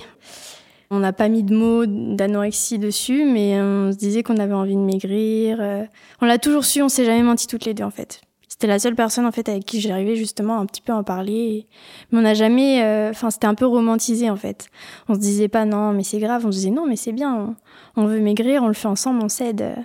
On 0.92 1.00
n'a 1.00 1.14
pas 1.14 1.28
mis 1.28 1.44
de 1.44 1.56
mots 1.56 1.86
d'anorexie 1.86 2.80
dessus, 2.80 3.26
mais 3.26 3.60
on 3.60 3.92
se 3.92 3.98
disait 3.98 4.24
qu'on 4.24 4.38
avait 4.38 4.54
envie 4.54 4.76
de 4.76 4.82
maigrir. 4.82 5.58
Euh. 5.60 5.84
On 6.22 6.26
l'a 6.26 6.38
toujours 6.38 6.64
su, 6.64 6.82
on 6.82 6.90
s'est 6.90 7.06
jamais 7.06 7.24
menti 7.24 7.48
toutes 7.48 7.66
les 7.66 7.74
deux 7.74 7.84
en 7.84 7.90
fait. 7.90 8.22
C'était 8.48 8.68
la 8.68 8.80
seule 8.80 8.96
personne 8.96 9.26
en 9.26 9.34
fait 9.34 9.50
avec 9.50 9.66
qui 9.66 9.82
j'arrivais 9.82 10.16
justement 10.16 10.60
un 10.60 10.66
petit 10.66 10.82
peu 10.82 10.94
à 10.94 10.96
en 10.96 11.04
parler. 11.04 11.66
Mais 12.12 12.20
on 12.20 12.22
n'a 12.22 12.36
jamais, 12.36 12.84
euh, 12.84 13.10
enfin 13.10 13.30
c'était 13.30 13.48
un 13.48 13.56
peu 13.56 13.66
romantisé 13.66 14.30
en 14.30 14.38
fait. 14.38 14.70
On 15.10 15.16
se 15.16 15.20
disait 15.20 15.50
pas 15.50 15.66
non 15.66 15.92
mais 15.92 16.04
c'est 16.04 16.20
grave, 16.20 16.46
on 16.46 16.52
se 16.52 16.58
disait 16.58 16.70
non 16.70 16.86
mais 16.88 16.96
c'est 16.96 17.12
bien, 17.12 17.58
on 17.98 18.06
veut 18.06 18.22
maigrir, 18.22 18.64
on 18.64 18.68
le 18.68 18.74
fait 18.74 18.88
ensemble, 18.88 19.22
on 19.22 19.28
s'aide 19.28 19.76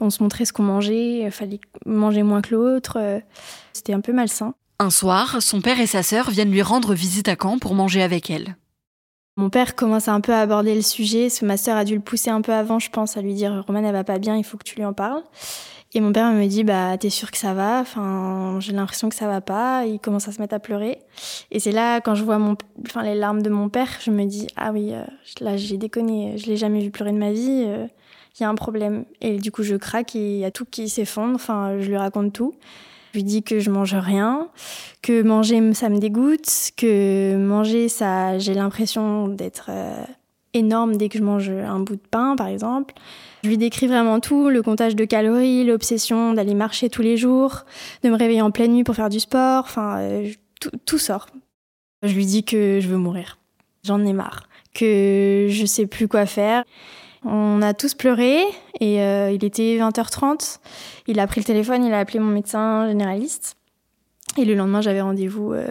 on 0.00 0.10
se 0.10 0.22
montrait 0.22 0.44
ce 0.44 0.52
qu'on 0.52 0.62
mangeait, 0.62 1.20
il 1.20 1.30
fallait 1.30 1.60
manger 1.86 2.22
moins 2.22 2.42
que 2.42 2.54
l'autre. 2.54 2.98
Euh, 2.98 3.20
c'était 3.72 3.92
un 3.92 4.00
peu 4.00 4.12
malsain. 4.12 4.54
Un 4.78 4.90
soir, 4.90 5.42
son 5.42 5.60
père 5.60 5.80
et 5.80 5.86
sa 5.86 6.02
sœur 6.02 6.30
viennent 6.30 6.50
lui 6.50 6.62
rendre 6.62 6.94
visite 6.94 7.28
à 7.28 7.36
Caen 7.40 7.58
pour 7.58 7.74
manger 7.74 8.02
avec 8.02 8.30
elle. 8.30 8.56
Mon 9.36 9.48
père 9.48 9.74
commence 9.74 10.08
un 10.08 10.20
peu 10.20 10.32
à 10.32 10.40
aborder 10.40 10.74
le 10.74 10.82
sujet, 10.82 11.28
parce 11.28 11.38
que 11.38 11.46
ma 11.46 11.56
sœur 11.56 11.76
a 11.76 11.84
dû 11.84 11.94
le 11.94 12.02
pousser 12.02 12.30
un 12.30 12.42
peu 12.42 12.52
avant, 12.52 12.78
je 12.78 12.90
pense, 12.90 13.16
à 13.16 13.22
lui 13.22 13.32
dire 13.32 13.64
Romane, 13.66 13.86
elle 13.86 13.92
va 13.92 14.04
pas 14.04 14.18
bien, 14.18 14.36
il 14.36 14.44
faut 14.44 14.58
que 14.58 14.64
tu 14.64 14.76
lui 14.76 14.84
en 14.84 14.92
parles. 14.92 15.22
Et 15.94 16.00
mon 16.00 16.12
père 16.12 16.32
me 16.32 16.46
dit 16.46 16.64
bah 16.64 16.96
t'es 16.96 17.10
sûr 17.10 17.30
que 17.30 17.36
ça 17.36 17.52
va? 17.52 17.80
Enfin 17.80 18.56
j'ai 18.60 18.72
l'impression 18.72 19.10
que 19.10 19.14
ça 19.14 19.26
va 19.26 19.42
pas. 19.42 19.84
Il 19.84 19.98
commence 20.00 20.26
à 20.26 20.32
se 20.32 20.40
mettre 20.40 20.54
à 20.54 20.58
pleurer. 20.58 20.98
Et 21.50 21.60
c'est 21.60 21.72
là 21.72 22.00
quand 22.00 22.14
je 22.14 22.24
vois 22.24 22.38
mon, 22.38 22.56
enfin 22.86 23.02
les 23.02 23.14
larmes 23.14 23.42
de 23.42 23.50
mon 23.50 23.68
père, 23.68 23.88
je 24.00 24.10
me 24.10 24.24
dis 24.24 24.46
ah 24.56 24.72
oui 24.72 24.94
euh, 24.94 25.04
là 25.40 25.56
j'ai 25.58 25.76
déconné. 25.76 26.38
Je 26.38 26.46
l'ai 26.46 26.56
jamais 26.56 26.80
vu 26.80 26.90
pleurer 26.90 27.12
de 27.12 27.18
ma 27.18 27.32
vie. 27.32 27.64
Euh, 27.66 27.86
il 28.38 28.42
y 28.42 28.46
a 28.46 28.48
un 28.48 28.54
problème. 28.54 29.04
Et 29.20 29.38
du 29.38 29.50
coup 29.50 29.62
je 29.62 29.76
craque 29.76 30.16
et 30.16 30.34
il 30.34 30.38
y 30.38 30.44
a 30.44 30.50
tout 30.50 30.64
qui 30.64 30.88
s'effondre. 30.88 31.34
Enfin 31.34 31.78
je 31.80 31.88
lui 31.88 31.96
raconte 31.96 32.32
tout. 32.32 32.54
Je 33.12 33.18
lui 33.18 33.24
dis 33.24 33.42
que 33.42 33.58
je 33.60 33.70
mange 33.70 33.94
rien, 33.94 34.48
que 35.02 35.22
manger 35.22 35.74
ça 35.74 35.90
me 35.90 35.98
dégoûte, 35.98 36.70
que 36.76 37.36
manger 37.36 37.88
ça 37.88 38.38
j'ai 38.38 38.54
l'impression 38.54 39.28
d'être 39.28 39.66
euh, 39.68 40.02
énorme 40.54 40.96
dès 40.96 41.10
que 41.10 41.18
je 41.18 41.22
mange 41.22 41.50
un 41.50 41.80
bout 41.80 41.96
de 41.96 42.08
pain 42.10 42.36
par 42.36 42.46
exemple. 42.46 42.94
Je 43.42 43.48
lui 43.48 43.58
décris 43.58 43.88
vraiment 43.88 44.20
tout, 44.20 44.48
le 44.48 44.62
comptage 44.62 44.94
de 44.94 45.04
calories, 45.04 45.64
l'obsession 45.64 46.32
d'aller 46.32 46.54
marcher 46.54 46.88
tous 46.88 47.02
les 47.02 47.16
jours, 47.16 47.64
de 48.04 48.08
me 48.08 48.16
réveiller 48.16 48.42
en 48.42 48.52
pleine 48.52 48.72
nuit 48.72 48.84
pour 48.84 48.94
faire 48.94 49.08
du 49.08 49.18
sport, 49.18 49.64
enfin, 49.64 49.98
euh, 49.98 50.30
tout, 50.86 50.98
sort. 50.98 51.26
Je 52.04 52.14
lui 52.14 52.24
dis 52.24 52.44
que 52.44 52.78
je 52.80 52.86
veux 52.86 52.96
mourir. 52.96 53.38
J'en 53.82 54.04
ai 54.04 54.12
marre, 54.12 54.44
que 54.74 55.48
je 55.50 55.66
sais 55.66 55.86
plus 55.86 56.06
quoi 56.06 56.24
faire. 56.24 56.62
On 57.24 57.62
a 57.62 57.72
tous 57.74 57.94
pleuré 57.94 58.42
et 58.80 59.00
euh, 59.00 59.30
il 59.30 59.44
était 59.44 59.78
20h30. 59.78 60.58
Il 61.06 61.20
a 61.20 61.26
pris 61.26 61.40
le 61.40 61.44
téléphone, 61.44 61.84
il 61.84 61.92
a 61.92 62.00
appelé 62.00 62.18
mon 62.18 62.32
médecin 62.32 62.88
généraliste. 62.88 63.56
Et 64.36 64.44
le 64.44 64.54
lendemain, 64.54 64.80
j'avais 64.80 65.02
rendez-vous 65.02 65.52
euh, 65.52 65.70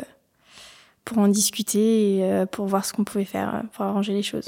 pour 1.03 1.17
en 1.17 1.27
discuter 1.27 2.17
et 2.17 2.46
pour 2.51 2.67
voir 2.67 2.86
ce 2.86 2.93
qu'on 2.93 3.03
pouvait 3.03 3.25
faire 3.25 3.63
pour 3.74 3.86
arranger 3.86 4.13
les 4.13 4.24
choses. 4.24 4.46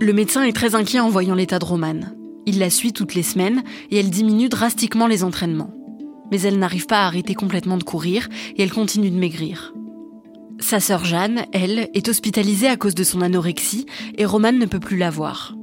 Le 0.00 0.12
médecin 0.12 0.42
est 0.42 0.52
très 0.52 0.74
inquiet 0.74 1.00
en 1.00 1.08
voyant 1.08 1.34
l'état 1.34 1.58
de 1.58 1.64
Romane. 1.64 2.14
Il 2.46 2.58
la 2.58 2.68
suit 2.68 2.92
toutes 2.92 3.14
les 3.14 3.22
semaines 3.22 3.62
et 3.90 3.98
elle 3.98 4.10
diminue 4.10 4.48
drastiquement 4.48 5.06
les 5.06 5.24
entraînements. 5.24 5.70
Mais 6.30 6.42
elle 6.42 6.58
n'arrive 6.58 6.86
pas 6.86 7.02
à 7.02 7.06
arrêter 7.06 7.34
complètement 7.34 7.78
de 7.78 7.84
courir 7.84 8.28
et 8.56 8.62
elle 8.62 8.72
continue 8.72 9.10
de 9.10 9.16
maigrir. 9.16 9.72
Sa 10.60 10.80
sœur 10.80 11.04
Jeanne, 11.04 11.42
elle, 11.52 11.88
est 11.94 12.08
hospitalisée 12.08 12.68
à 12.68 12.76
cause 12.76 12.94
de 12.94 13.04
son 13.04 13.20
anorexie 13.20 13.86
et 14.16 14.24
Romane 14.24 14.58
ne 14.58 14.66
peut 14.66 14.80
plus 14.80 14.96
la 14.96 15.10
voir. 15.10 15.54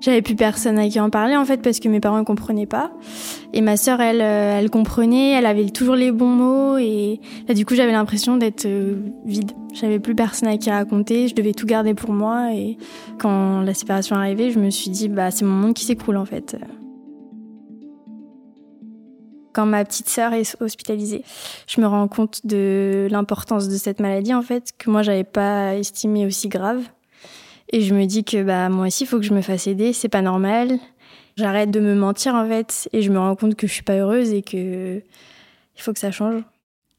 J'avais 0.00 0.22
plus 0.22 0.36
personne 0.36 0.78
à 0.78 0.88
qui 0.88 1.00
en 1.00 1.08
parler 1.08 1.36
en 1.36 1.44
fait 1.44 1.62
parce 1.62 1.80
que 1.80 1.88
mes 1.88 2.00
parents 2.00 2.18
ne 2.18 2.24
comprenaient 2.24 2.66
pas. 2.66 2.92
Et 3.52 3.62
ma 3.62 3.76
sœur, 3.76 4.00
elle, 4.00 4.20
euh, 4.20 4.58
elle 4.58 4.70
comprenait, 4.70 5.32
elle 5.32 5.46
avait 5.46 5.70
toujours 5.70 5.96
les 5.96 6.12
bons 6.12 6.28
mots 6.28 6.76
et 6.76 7.20
là 7.48 7.54
du 7.54 7.64
coup 7.64 7.74
j'avais 7.74 7.92
l'impression 7.92 8.36
d'être 8.36 8.66
euh, 8.66 8.96
vide. 9.24 9.52
J'avais 9.72 9.98
plus 9.98 10.14
personne 10.14 10.48
à 10.48 10.58
qui 10.58 10.70
raconter, 10.70 11.28
je 11.28 11.34
devais 11.34 11.52
tout 11.52 11.66
garder 11.66 11.94
pour 11.94 12.12
moi 12.12 12.52
et 12.54 12.76
quand 13.18 13.62
la 13.62 13.74
séparation 13.74 14.16
est 14.16 14.18
arrivée, 14.18 14.50
je 14.50 14.58
me 14.58 14.70
suis 14.70 14.90
dit 14.90 15.08
bah 15.08 15.30
c'est 15.30 15.44
mon 15.44 15.56
monde 15.56 15.74
qui 15.74 15.84
s'écroule 15.84 16.18
en 16.18 16.26
fait. 16.26 16.56
Quand 19.56 19.64
ma 19.64 19.86
petite 19.86 20.10
sœur 20.10 20.34
est 20.34 20.54
hospitalisée, 20.60 21.24
je 21.66 21.80
me 21.80 21.86
rends 21.86 22.08
compte 22.08 22.44
de 22.44 23.08
l'importance 23.10 23.70
de 23.70 23.76
cette 23.78 24.00
maladie 24.00 24.34
en 24.34 24.42
fait 24.42 24.72
que 24.76 24.90
moi 24.90 25.02
j'avais 25.02 25.24
pas 25.24 25.76
estimé 25.76 26.26
aussi 26.26 26.48
grave 26.48 26.82
et 27.72 27.80
je 27.80 27.94
me 27.94 28.04
dis 28.04 28.22
que 28.22 28.42
bah 28.42 28.68
moi 28.68 28.88
aussi, 28.88 29.04
il 29.04 29.06
faut 29.06 29.16
que 29.16 29.24
je 29.24 29.32
me 29.32 29.40
fasse 29.40 29.66
aider, 29.66 29.94
c'est 29.94 30.10
pas 30.10 30.20
normal. 30.20 30.78
J'arrête 31.38 31.70
de 31.70 31.80
me 31.80 31.94
mentir 31.94 32.34
en 32.34 32.46
fait 32.46 32.90
et 32.92 33.00
je 33.00 33.10
me 33.10 33.18
rends 33.18 33.34
compte 33.34 33.54
que 33.54 33.66
je 33.66 33.72
suis 33.72 33.82
pas 33.82 33.94
heureuse 33.94 34.28
et 34.34 34.42
que 34.42 34.98
il 34.98 35.82
faut 35.82 35.94
que 35.94 36.00
ça 36.00 36.10
change. 36.10 36.42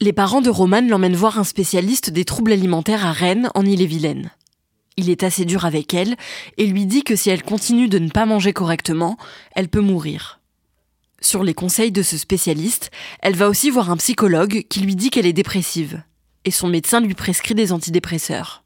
Les 0.01 0.11
parents 0.11 0.41
de 0.41 0.49
Romane 0.49 0.89
l'emmènent 0.89 1.15
voir 1.15 1.37
un 1.37 1.43
spécialiste 1.43 2.09
des 2.09 2.25
troubles 2.25 2.53
alimentaires 2.53 3.05
à 3.05 3.11
Rennes, 3.11 3.51
en 3.53 3.67
Ille-et-Vilaine. 3.67 4.31
Il 4.95 5.11
est 5.11 5.21
assez 5.21 5.45
dur 5.45 5.65
avec 5.65 5.93
elle 5.93 6.15
et 6.57 6.65
lui 6.65 6.87
dit 6.87 7.03
que 7.03 7.15
si 7.15 7.29
elle 7.29 7.43
continue 7.43 7.87
de 7.87 7.99
ne 7.99 8.09
pas 8.09 8.25
manger 8.25 8.51
correctement, 8.51 9.15
elle 9.53 9.69
peut 9.69 9.79
mourir. 9.79 10.37
Sur 11.21 11.43
les 11.43 11.53
conseils 11.53 11.91
de 11.91 12.03
ce 12.03 12.17
spécialiste, 12.17 12.91
elle 13.21 13.36
va 13.36 13.50
aussi 13.50 13.69
voir 13.69 13.89
un 13.89 13.97
psychologue 13.97 14.65
qui 14.69 14.81
lui 14.81 14.95
dit 14.95 15.09
qu'elle 15.09 15.25
est 15.25 15.33
dépressive. 15.33 16.03
Et 16.45 16.51
son 16.51 16.67
médecin 16.67 17.00
lui 17.00 17.15
prescrit 17.15 17.55
des 17.55 17.74
antidépresseurs. 17.74 18.63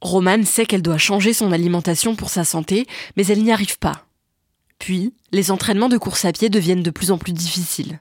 Romane 0.00 0.44
sait 0.44 0.66
qu'elle 0.66 0.82
doit 0.82 0.98
changer 0.98 1.32
son 1.32 1.52
alimentation 1.52 2.16
pour 2.16 2.30
sa 2.30 2.44
santé, 2.44 2.86
mais 3.16 3.26
elle 3.26 3.42
n'y 3.42 3.52
arrive 3.52 3.78
pas. 3.78 4.06
Puis, 4.78 5.14
les 5.30 5.50
entraînements 5.50 5.88
de 5.88 5.98
course 5.98 6.24
à 6.24 6.32
pied 6.32 6.48
deviennent 6.48 6.82
de 6.82 6.90
plus 6.90 7.12
en 7.12 7.18
plus 7.18 7.32
difficiles. 7.32 8.00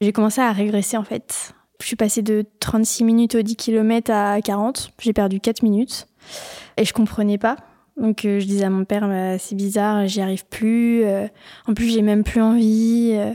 J'ai 0.00 0.12
commencé 0.12 0.40
à 0.40 0.50
régresser 0.50 0.96
en 0.96 1.04
fait. 1.04 1.54
Je 1.80 1.86
suis 1.86 1.96
passée 1.96 2.22
de 2.22 2.44
36 2.58 3.04
minutes 3.04 3.34
au 3.36 3.42
10 3.42 3.56
km 3.56 4.10
à 4.10 4.40
40. 4.40 4.90
J'ai 5.00 5.12
perdu 5.12 5.38
4 5.38 5.62
minutes. 5.62 6.08
Et 6.76 6.84
je 6.84 6.92
comprenais 6.92 7.38
pas. 7.38 7.56
Donc 7.96 8.24
euh, 8.24 8.40
je 8.40 8.46
disais 8.46 8.64
à 8.64 8.70
mon 8.70 8.84
père, 8.84 9.06
bah, 9.06 9.38
c'est 9.38 9.54
bizarre, 9.54 10.06
j'y 10.06 10.20
arrive 10.20 10.46
plus. 10.46 11.04
Euh, 11.04 11.26
en 11.68 11.74
plus, 11.74 11.92
j'ai 11.92 12.02
même 12.02 12.24
plus 12.24 12.40
envie. 12.40 13.12
Euh, 13.14 13.32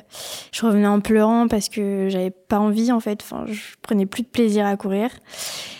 je 0.51 0.65
revenais 0.65 0.87
en 0.87 0.99
pleurant 0.99 1.47
parce 1.47 1.69
que 1.69 2.07
j'avais 2.09 2.31
pas 2.31 2.59
envie 2.59 2.91
en 2.91 2.99
fait. 2.99 3.21
Enfin, 3.21 3.45
je 3.47 3.75
prenais 3.81 4.05
plus 4.05 4.23
de 4.23 4.27
plaisir 4.27 4.65
à 4.65 4.75
courir. 4.75 5.11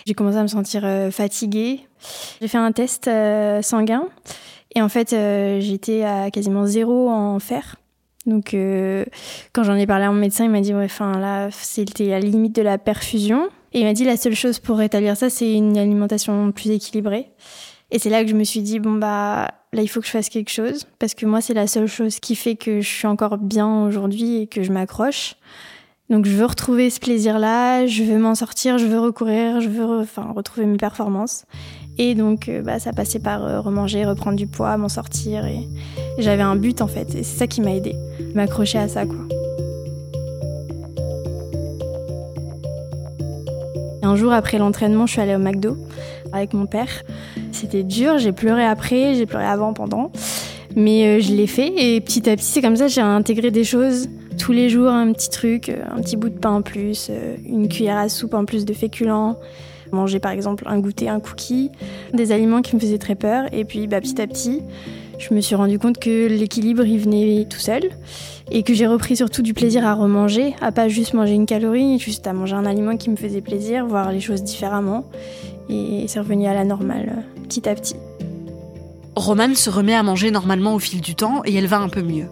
J'ai 0.06 0.14
commencé 0.14 0.38
à 0.38 0.42
me 0.42 0.48
sentir 0.48 0.86
fatiguée. 1.10 1.80
J'ai 2.40 2.48
fait 2.48 2.58
un 2.58 2.72
test 2.72 3.10
sanguin 3.62 4.04
et 4.74 4.80
en 4.80 4.88
fait, 4.88 5.10
j'étais 5.60 6.04
à 6.04 6.30
quasiment 6.30 6.64
zéro 6.66 7.10
en 7.10 7.38
fer. 7.40 7.76
Donc, 8.26 8.54
quand 9.52 9.64
j'en 9.64 9.74
ai 9.74 9.86
parlé 9.86 10.04
à 10.04 10.10
mon 10.10 10.18
médecin, 10.18 10.44
il 10.44 10.50
m'a 10.50 10.60
dit, 10.60 10.72
ouais, 10.72 10.84
enfin 10.84 11.18
là, 11.18 11.50
c'était 11.50 12.12
à 12.12 12.20
la 12.20 12.26
limite 12.26 12.54
de 12.54 12.62
la 12.62 12.78
perfusion. 12.78 13.48
Et 13.72 13.80
il 13.80 13.84
m'a 13.84 13.92
dit, 13.92 14.04
la 14.04 14.16
seule 14.16 14.34
chose 14.34 14.60
pour 14.60 14.78
rétablir 14.78 15.16
ça, 15.16 15.28
c'est 15.28 15.52
une 15.52 15.76
alimentation 15.76 16.52
plus 16.52 16.70
équilibrée. 16.70 17.28
Et 17.90 17.98
c'est 17.98 18.10
là 18.10 18.22
que 18.22 18.30
je 18.30 18.34
me 18.34 18.44
suis 18.44 18.60
dit, 18.60 18.80
bon, 18.80 18.94
bah, 18.94 19.48
là, 19.72 19.82
il 19.82 19.88
faut 19.88 20.00
que 20.00 20.06
je 20.06 20.10
fasse 20.12 20.28
quelque 20.28 20.50
chose. 20.50 20.86
Parce 20.98 21.14
que 21.14 21.24
moi, 21.24 21.40
c'est 21.40 21.54
la 21.54 21.66
seule 21.66 21.86
chose 21.86 22.20
qui 22.20 22.36
fait 22.36 22.54
que 22.54 22.80
je 22.80 22.88
suis 22.88 23.06
encore 23.06 23.38
bien 23.38 23.84
aujourd'hui 23.84 24.42
et 24.42 24.46
que 24.46 24.62
je 24.62 24.72
m'accroche. 24.72 25.36
Donc, 26.10 26.26
je 26.26 26.32
veux 26.32 26.44
retrouver 26.44 26.90
ce 26.90 27.00
plaisir-là, 27.00 27.86
je 27.86 28.02
veux 28.02 28.18
m'en 28.18 28.34
sortir, 28.34 28.78
je 28.78 28.86
veux 28.86 29.00
recourir, 29.00 29.60
je 29.60 29.68
veux 29.68 29.84
retrouver 30.34 30.66
mes 30.66 30.76
performances. 30.76 31.44
Et 31.98 32.14
donc, 32.14 32.48
euh, 32.48 32.62
bah, 32.62 32.78
ça 32.78 32.92
passait 32.92 33.18
par 33.18 33.44
euh, 33.44 33.60
remanger, 33.60 34.04
reprendre 34.04 34.36
du 34.36 34.46
poids, 34.46 34.76
m'en 34.76 34.88
sortir. 34.88 35.46
Et, 35.46 35.66
et 36.18 36.22
j'avais 36.22 36.42
un 36.42 36.56
but, 36.56 36.82
en 36.82 36.88
fait. 36.88 37.14
Et 37.14 37.22
c'est 37.22 37.38
ça 37.38 37.46
qui 37.46 37.60
m'a 37.60 37.72
aidé. 37.72 37.94
M'accrocher 38.34 38.78
à 38.78 38.88
ça, 38.88 39.06
quoi. 39.06 39.16
Un 44.02 44.16
jour 44.16 44.32
après 44.32 44.58
l'entraînement, 44.58 45.06
je 45.06 45.12
suis 45.12 45.20
allée 45.20 45.34
au 45.34 45.38
McDo 45.38 45.76
avec 46.32 46.54
mon 46.54 46.66
père. 46.66 46.88
C'était 47.52 47.82
dur, 47.82 48.18
j'ai 48.18 48.32
pleuré 48.32 48.64
après, 48.64 49.14
j'ai 49.14 49.26
pleuré 49.26 49.44
avant, 49.44 49.72
pendant. 49.72 50.10
Mais 50.76 51.06
euh, 51.06 51.20
je 51.20 51.32
l'ai 51.32 51.46
fait 51.46 51.72
et 51.76 52.00
petit 52.00 52.28
à 52.28 52.36
petit, 52.36 52.44
c'est 52.44 52.62
comme 52.62 52.76
ça, 52.76 52.88
j'ai 52.88 53.00
intégré 53.00 53.50
des 53.50 53.64
choses. 53.64 54.08
Tous 54.38 54.52
les 54.52 54.68
jours, 54.68 54.90
un 54.90 55.12
petit 55.12 55.30
truc, 55.30 55.68
euh, 55.68 55.82
un 55.90 56.00
petit 56.00 56.16
bout 56.16 56.28
de 56.28 56.38
pain 56.38 56.50
en 56.50 56.62
plus, 56.62 57.08
euh, 57.10 57.36
une 57.46 57.68
cuillère 57.68 57.96
à 57.96 58.08
soupe 58.08 58.34
en 58.34 58.44
plus 58.44 58.64
de 58.64 58.72
féculents. 58.72 59.38
Manger 59.90 60.20
par 60.20 60.32
exemple 60.32 60.64
un 60.66 60.78
goûter, 60.78 61.08
un 61.08 61.18
cookie, 61.18 61.70
des 62.12 62.30
aliments 62.30 62.60
qui 62.60 62.76
me 62.76 62.80
faisaient 62.80 62.98
très 62.98 63.14
peur. 63.14 63.46
Et 63.52 63.64
puis 63.64 63.86
bah, 63.86 64.00
petit 64.00 64.20
à 64.20 64.26
petit, 64.26 64.62
je 65.18 65.34
me 65.34 65.40
suis 65.40 65.54
rendu 65.54 65.78
compte 65.78 65.98
que 65.98 66.28
l'équilibre, 66.28 66.84
il 66.86 66.98
venait 66.98 67.46
tout 67.48 67.58
seul. 67.58 67.82
Et 68.50 68.62
que 68.62 68.72
j'ai 68.72 68.86
repris 68.86 69.16
surtout 69.16 69.42
du 69.42 69.52
plaisir 69.52 69.86
à 69.86 69.94
remanger, 69.94 70.54
à 70.62 70.72
pas 70.72 70.88
juste 70.88 71.12
manger 71.12 71.34
une 71.34 71.44
calorie, 71.44 71.98
juste 71.98 72.26
à 72.26 72.32
manger 72.32 72.54
un 72.54 72.64
aliment 72.64 72.96
qui 72.96 73.10
me 73.10 73.16
faisait 73.16 73.42
plaisir, 73.42 73.84
voir 73.86 74.10
les 74.10 74.20
choses 74.20 74.42
différemment. 74.42 75.04
Et 75.68 76.04
c'est 76.08 76.20
revenu 76.20 76.46
à 76.46 76.54
la 76.54 76.64
normale, 76.64 77.24
petit 77.44 77.68
à 77.68 77.74
petit. 77.74 77.96
Romane 79.16 79.54
se 79.54 79.68
remet 79.68 79.94
à 79.94 80.02
manger 80.02 80.30
normalement 80.30 80.74
au 80.74 80.78
fil 80.78 81.00
du 81.00 81.14
temps 81.14 81.42
et 81.44 81.54
elle 81.54 81.66
va 81.66 81.78
un 81.78 81.88
peu 81.88 82.02
mieux. 82.02 82.26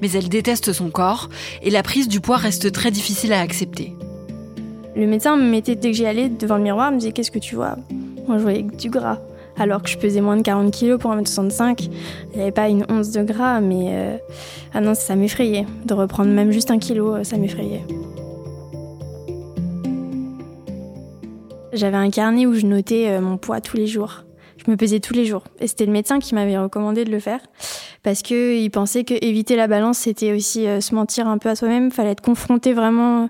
Mais 0.00 0.10
elle 0.12 0.28
déteste 0.28 0.72
son 0.72 0.90
corps 0.90 1.28
et 1.62 1.70
la 1.70 1.82
prise 1.82 2.08
du 2.08 2.20
poids 2.20 2.36
reste 2.36 2.70
très 2.72 2.90
difficile 2.90 3.32
à 3.32 3.40
accepter. 3.40 3.94
Le 4.94 5.06
médecin 5.06 5.36
me 5.36 5.48
mettait, 5.48 5.76
dès 5.76 5.90
que 5.90 5.96
j'y 5.96 6.06
allais 6.06 6.28
devant 6.28 6.56
le 6.56 6.62
miroir, 6.62 6.90
me 6.92 6.98
disait 6.98 7.12
Qu'est-ce 7.12 7.30
que 7.30 7.38
tu 7.38 7.56
vois? 7.56 7.76
Moi 8.26 8.38
je 8.38 8.42
voyais 8.42 8.62
du 8.62 8.90
gras. 8.90 9.18
Alors 9.58 9.82
que 9.82 9.88
je 9.88 9.98
pesais 9.98 10.20
moins 10.20 10.36
de 10.36 10.42
40 10.42 10.72
kilos 10.72 11.00
pour 11.00 11.12
1m65. 11.12 11.88
Il 12.32 12.36
n'y 12.36 12.42
avait 12.42 12.52
pas 12.52 12.68
une 12.68 12.84
once 12.88 13.10
de 13.10 13.22
gras, 13.22 13.60
mais 13.60 13.86
euh, 13.88 14.16
ah 14.72 14.80
non, 14.80 14.94
ça 14.94 15.16
m'effrayait. 15.16 15.66
De 15.84 15.94
reprendre 15.94 16.30
même 16.30 16.52
juste 16.52 16.70
un 16.70 16.78
kilo, 16.78 17.24
ça 17.24 17.36
m'effrayait. 17.36 17.82
J'avais 21.78 21.96
un 21.96 22.10
carnet 22.10 22.44
où 22.44 22.54
je 22.54 22.66
notais 22.66 23.08
euh, 23.08 23.20
mon 23.20 23.36
poids 23.36 23.60
tous 23.60 23.76
les 23.76 23.86
jours. 23.86 24.24
Je 24.56 24.68
me 24.68 24.76
pesais 24.76 24.98
tous 24.98 25.14
les 25.14 25.24
jours. 25.24 25.44
Et 25.60 25.68
c'était 25.68 25.86
le 25.86 25.92
médecin 25.92 26.18
qui 26.18 26.34
m'avait 26.34 26.58
recommandé 26.58 27.04
de 27.04 27.10
le 27.12 27.20
faire. 27.20 27.38
Parce 28.02 28.22
qu'il 28.22 28.68
pensait 28.72 29.04
que 29.04 29.14
éviter 29.24 29.54
la 29.54 29.68
balance, 29.68 29.98
c'était 29.98 30.32
aussi 30.32 30.66
euh, 30.66 30.80
se 30.80 30.92
mentir 30.94 31.28
un 31.28 31.38
peu 31.38 31.48
à 31.48 31.54
soi-même. 31.54 31.92
Fallait 31.92 32.10
être 32.10 32.20
confronté 32.20 32.72
vraiment 32.72 33.28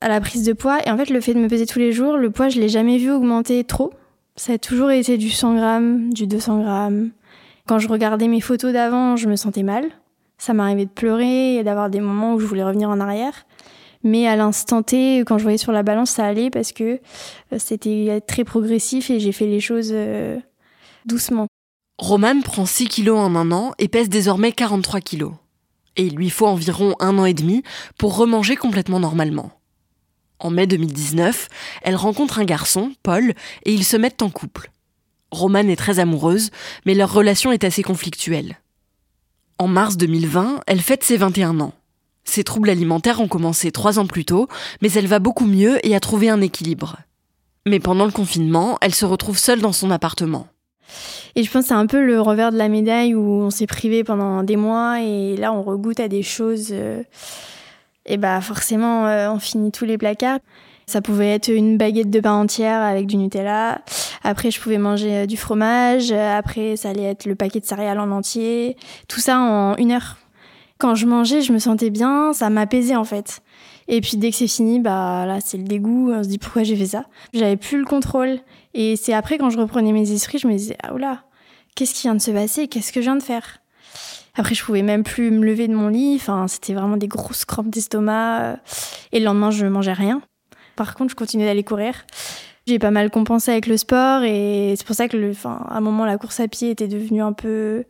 à 0.00 0.08
la 0.08 0.20
prise 0.20 0.44
de 0.44 0.52
poids. 0.52 0.78
Et 0.86 0.90
en 0.90 0.96
fait, 0.96 1.10
le 1.10 1.20
fait 1.20 1.34
de 1.34 1.40
me 1.40 1.48
peser 1.48 1.66
tous 1.66 1.80
les 1.80 1.90
jours, 1.90 2.16
le 2.16 2.30
poids, 2.30 2.48
je 2.48 2.60
l'ai 2.60 2.68
jamais 2.68 2.98
vu 2.98 3.10
augmenter 3.10 3.64
trop. 3.64 3.92
Ça 4.36 4.52
a 4.52 4.58
toujours 4.58 4.92
été 4.92 5.18
du 5.18 5.30
100 5.30 5.56
grammes, 5.56 6.12
du 6.12 6.28
200 6.28 6.62
grammes. 6.62 7.10
Quand 7.66 7.80
je 7.80 7.88
regardais 7.88 8.28
mes 8.28 8.40
photos 8.40 8.72
d'avant, 8.72 9.16
je 9.16 9.28
me 9.28 9.34
sentais 9.34 9.64
mal. 9.64 9.86
Ça 10.38 10.52
m'arrivait 10.52 10.84
de 10.84 10.90
pleurer 10.90 11.56
et 11.56 11.64
d'avoir 11.64 11.90
des 11.90 12.00
moments 12.00 12.34
où 12.34 12.38
je 12.38 12.46
voulais 12.46 12.62
revenir 12.62 12.90
en 12.90 13.00
arrière. 13.00 13.46
Mais 14.06 14.28
à 14.28 14.36
l'instant 14.36 14.84
T, 14.84 15.24
quand 15.26 15.36
je 15.36 15.42
voyais 15.42 15.58
sur 15.58 15.72
la 15.72 15.82
balance, 15.82 16.10
ça 16.10 16.24
allait 16.24 16.48
parce 16.48 16.70
que 16.70 17.00
euh, 17.52 17.58
c'était 17.58 18.22
très 18.24 18.44
progressif 18.44 19.10
et 19.10 19.18
j'ai 19.18 19.32
fait 19.32 19.48
les 19.48 19.58
choses 19.58 19.90
euh, 19.92 20.38
doucement. 21.06 21.48
Romane 21.98 22.44
prend 22.44 22.66
6 22.66 22.86
kilos 22.86 23.18
en 23.18 23.34
un 23.34 23.50
an 23.50 23.72
et 23.78 23.88
pèse 23.88 24.08
désormais 24.08 24.52
43 24.52 25.00
kilos. 25.00 25.32
Et 25.96 26.04
il 26.06 26.14
lui 26.14 26.30
faut 26.30 26.46
environ 26.46 26.94
un 27.00 27.18
an 27.18 27.24
et 27.24 27.34
demi 27.34 27.64
pour 27.98 28.16
remanger 28.16 28.54
complètement 28.54 29.00
normalement. 29.00 29.50
En 30.38 30.50
mai 30.50 30.68
2019, 30.68 31.48
elle 31.82 31.96
rencontre 31.96 32.38
un 32.38 32.44
garçon, 32.44 32.92
Paul, 33.02 33.34
et 33.64 33.74
ils 33.74 33.84
se 33.84 33.96
mettent 33.96 34.22
en 34.22 34.30
couple. 34.30 34.70
Romane 35.32 35.68
est 35.68 35.74
très 35.74 35.98
amoureuse, 35.98 36.52
mais 36.84 36.94
leur 36.94 37.12
relation 37.12 37.50
est 37.50 37.64
assez 37.64 37.82
conflictuelle. 37.82 38.60
En 39.58 39.66
mars 39.66 39.96
2020, 39.96 40.60
elle 40.68 40.80
fête 40.80 41.02
ses 41.02 41.16
21 41.16 41.58
ans. 41.58 41.72
Ses 42.26 42.44
troubles 42.44 42.68
alimentaires 42.68 43.20
ont 43.20 43.28
commencé 43.28 43.70
trois 43.70 43.98
ans 43.98 44.06
plus 44.06 44.26
tôt, 44.26 44.48
mais 44.82 44.92
elle 44.92 45.06
va 45.06 45.20
beaucoup 45.20 45.46
mieux 45.46 45.84
et 45.86 45.96
a 45.96 46.00
trouvé 46.00 46.28
un 46.28 46.42
équilibre. 46.42 46.96
Mais 47.64 47.80
pendant 47.80 48.04
le 48.04 48.12
confinement, 48.12 48.76
elle 48.82 48.94
se 48.94 49.06
retrouve 49.06 49.38
seule 49.38 49.60
dans 49.60 49.72
son 49.72 49.90
appartement. 49.90 50.48
Et 51.34 51.42
je 51.42 51.50
pense 51.50 51.62
que 51.62 51.68
c'est 51.68 51.74
un 51.74 51.86
peu 51.86 52.04
le 52.04 52.20
revers 52.20 52.52
de 52.52 52.58
la 52.58 52.68
médaille 52.68 53.14
où 53.14 53.42
on 53.42 53.50
s'est 53.50 53.66
privé 53.66 54.04
pendant 54.04 54.42
des 54.42 54.56
mois 54.56 55.00
et 55.00 55.36
là 55.36 55.52
on 55.52 55.62
regoute 55.62 56.00
à 56.00 56.08
des 56.08 56.22
choses. 56.22 56.68
Euh, 56.72 57.02
et 58.06 58.16
bah 58.16 58.40
forcément 58.40 59.06
euh, 59.06 59.30
on 59.30 59.38
finit 59.38 59.72
tous 59.72 59.84
les 59.84 59.98
placards. 59.98 60.38
Ça 60.86 61.00
pouvait 61.00 61.30
être 61.30 61.48
une 61.48 61.76
baguette 61.76 62.10
de 62.10 62.20
pain 62.20 62.34
entière 62.34 62.80
avec 62.80 63.06
du 63.06 63.16
Nutella. 63.16 63.82
Après, 64.22 64.52
je 64.52 64.60
pouvais 64.60 64.78
manger 64.78 65.16
euh, 65.16 65.26
du 65.26 65.36
fromage. 65.36 66.12
Après, 66.12 66.76
ça 66.76 66.90
allait 66.90 67.02
être 67.02 67.26
le 67.26 67.34
paquet 67.34 67.58
de 67.58 67.64
céréales 67.64 67.98
en 67.98 68.12
entier. 68.12 68.76
Tout 69.08 69.18
ça 69.18 69.38
en 69.38 69.74
une 69.76 69.90
heure. 69.90 70.16
Quand 70.78 70.94
je 70.94 71.06
mangeais, 71.06 71.40
je 71.40 71.52
me 71.52 71.58
sentais 71.58 71.90
bien, 71.90 72.32
ça 72.32 72.50
m'apaisait 72.50 72.96
en 72.96 73.04
fait. 73.04 73.40
Et 73.88 74.00
puis 74.00 74.16
dès 74.16 74.30
que 74.30 74.36
c'est 74.36 74.48
fini, 74.48 74.80
bah 74.80 75.24
là 75.26 75.38
c'est 75.40 75.56
le 75.56 75.64
dégoût, 75.64 76.12
on 76.12 76.22
se 76.22 76.28
dit 76.28 76.38
pourquoi 76.38 76.64
j'ai 76.64 76.76
fait 76.76 76.86
ça? 76.86 77.06
J'avais 77.32 77.56
plus 77.56 77.78
le 77.78 77.84
contrôle. 77.84 78.40
Et 78.74 78.96
c'est 78.96 79.14
après 79.14 79.38
quand 79.38 79.48
je 79.48 79.58
reprenais 79.58 79.92
mes 79.92 80.10
esprits, 80.12 80.38
je 80.38 80.46
me 80.46 80.52
disais 80.52 80.76
ah 80.82 80.92
oula, 80.92 81.22
qu'est-ce 81.74 81.94
qui 81.94 82.02
vient 82.02 82.14
de 82.14 82.20
se 82.20 82.30
passer? 82.30 82.68
Qu'est-ce 82.68 82.92
que 82.92 83.00
je 83.00 83.06
viens 83.06 83.16
de 83.16 83.22
faire? 83.22 83.60
Après 84.34 84.54
je 84.54 84.62
pouvais 84.62 84.82
même 84.82 85.02
plus 85.02 85.30
me 85.30 85.46
lever 85.46 85.66
de 85.66 85.74
mon 85.74 85.88
lit, 85.88 86.16
enfin 86.16 86.46
c'était 86.46 86.74
vraiment 86.74 86.98
des 86.98 87.08
grosses 87.08 87.46
crampes 87.46 87.70
d'estomac. 87.70 88.58
Et 89.12 89.18
le 89.20 89.24
lendemain 89.24 89.50
je 89.50 89.64
mangeais 89.66 89.94
rien. 89.94 90.20
Par 90.74 90.94
contre 90.94 91.12
je 91.12 91.16
continuais 91.16 91.46
d'aller 91.46 91.64
courir. 91.64 92.04
J'ai 92.66 92.80
pas 92.80 92.90
mal 92.90 93.10
compensé 93.10 93.52
avec 93.52 93.68
le 93.68 93.76
sport 93.76 94.24
et 94.24 94.74
c'est 94.76 94.84
pour 94.84 94.96
ça 94.96 95.08
que 95.08 95.30
enfin, 95.30 95.64
à 95.68 95.76
un 95.76 95.80
moment 95.80 96.04
la 96.04 96.18
course 96.18 96.40
à 96.40 96.48
pied 96.48 96.70
était 96.70 96.88
devenue 96.88 97.22
un 97.22 97.32
peu 97.32 97.84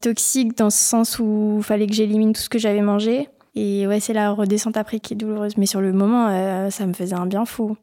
toxique 0.00 0.56
dans 0.56 0.70
ce 0.70 0.78
sens 0.78 1.18
où 1.18 1.56
il 1.58 1.64
fallait 1.64 1.86
que 1.86 1.94
j'élimine 1.94 2.32
tout 2.32 2.40
ce 2.40 2.48
que 2.48 2.58
j'avais 2.58 2.82
mangé. 2.82 3.28
Et 3.54 3.86
ouais, 3.86 4.00
c'est 4.00 4.12
la 4.12 4.30
redescente 4.30 4.76
après 4.76 5.00
qui 5.00 5.14
est 5.14 5.16
douloureuse. 5.16 5.56
Mais 5.56 5.66
sur 5.66 5.80
le 5.80 5.92
moment, 5.92 6.28
euh, 6.28 6.70
ça 6.70 6.86
me 6.86 6.92
faisait 6.92 7.14
un 7.14 7.26
bien 7.26 7.44
fou. 7.44 7.76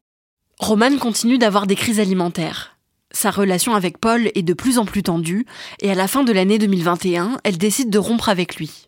Romane 0.60 0.98
continue 0.98 1.38
d'avoir 1.38 1.68
des 1.68 1.76
crises 1.76 2.00
alimentaires. 2.00 2.78
Sa 3.12 3.32
relation 3.32 3.76
avec 3.76 3.98
Paul 3.98 4.30
est 4.36 4.44
de 4.44 4.54
plus 4.54 4.78
en 4.78 4.86
plus 4.86 5.04
tendue 5.04 5.46
et 5.82 5.92
à 5.92 5.96
la 5.96 6.08
fin 6.08 6.24
de 6.24 6.34
l'année 6.34 6.58
2021, 6.60 7.38
elle 7.44 7.58
décide 7.58 7.90
de 7.90 7.98
rompre 7.98 8.30
avec 8.30 8.56
lui. 8.58 8.88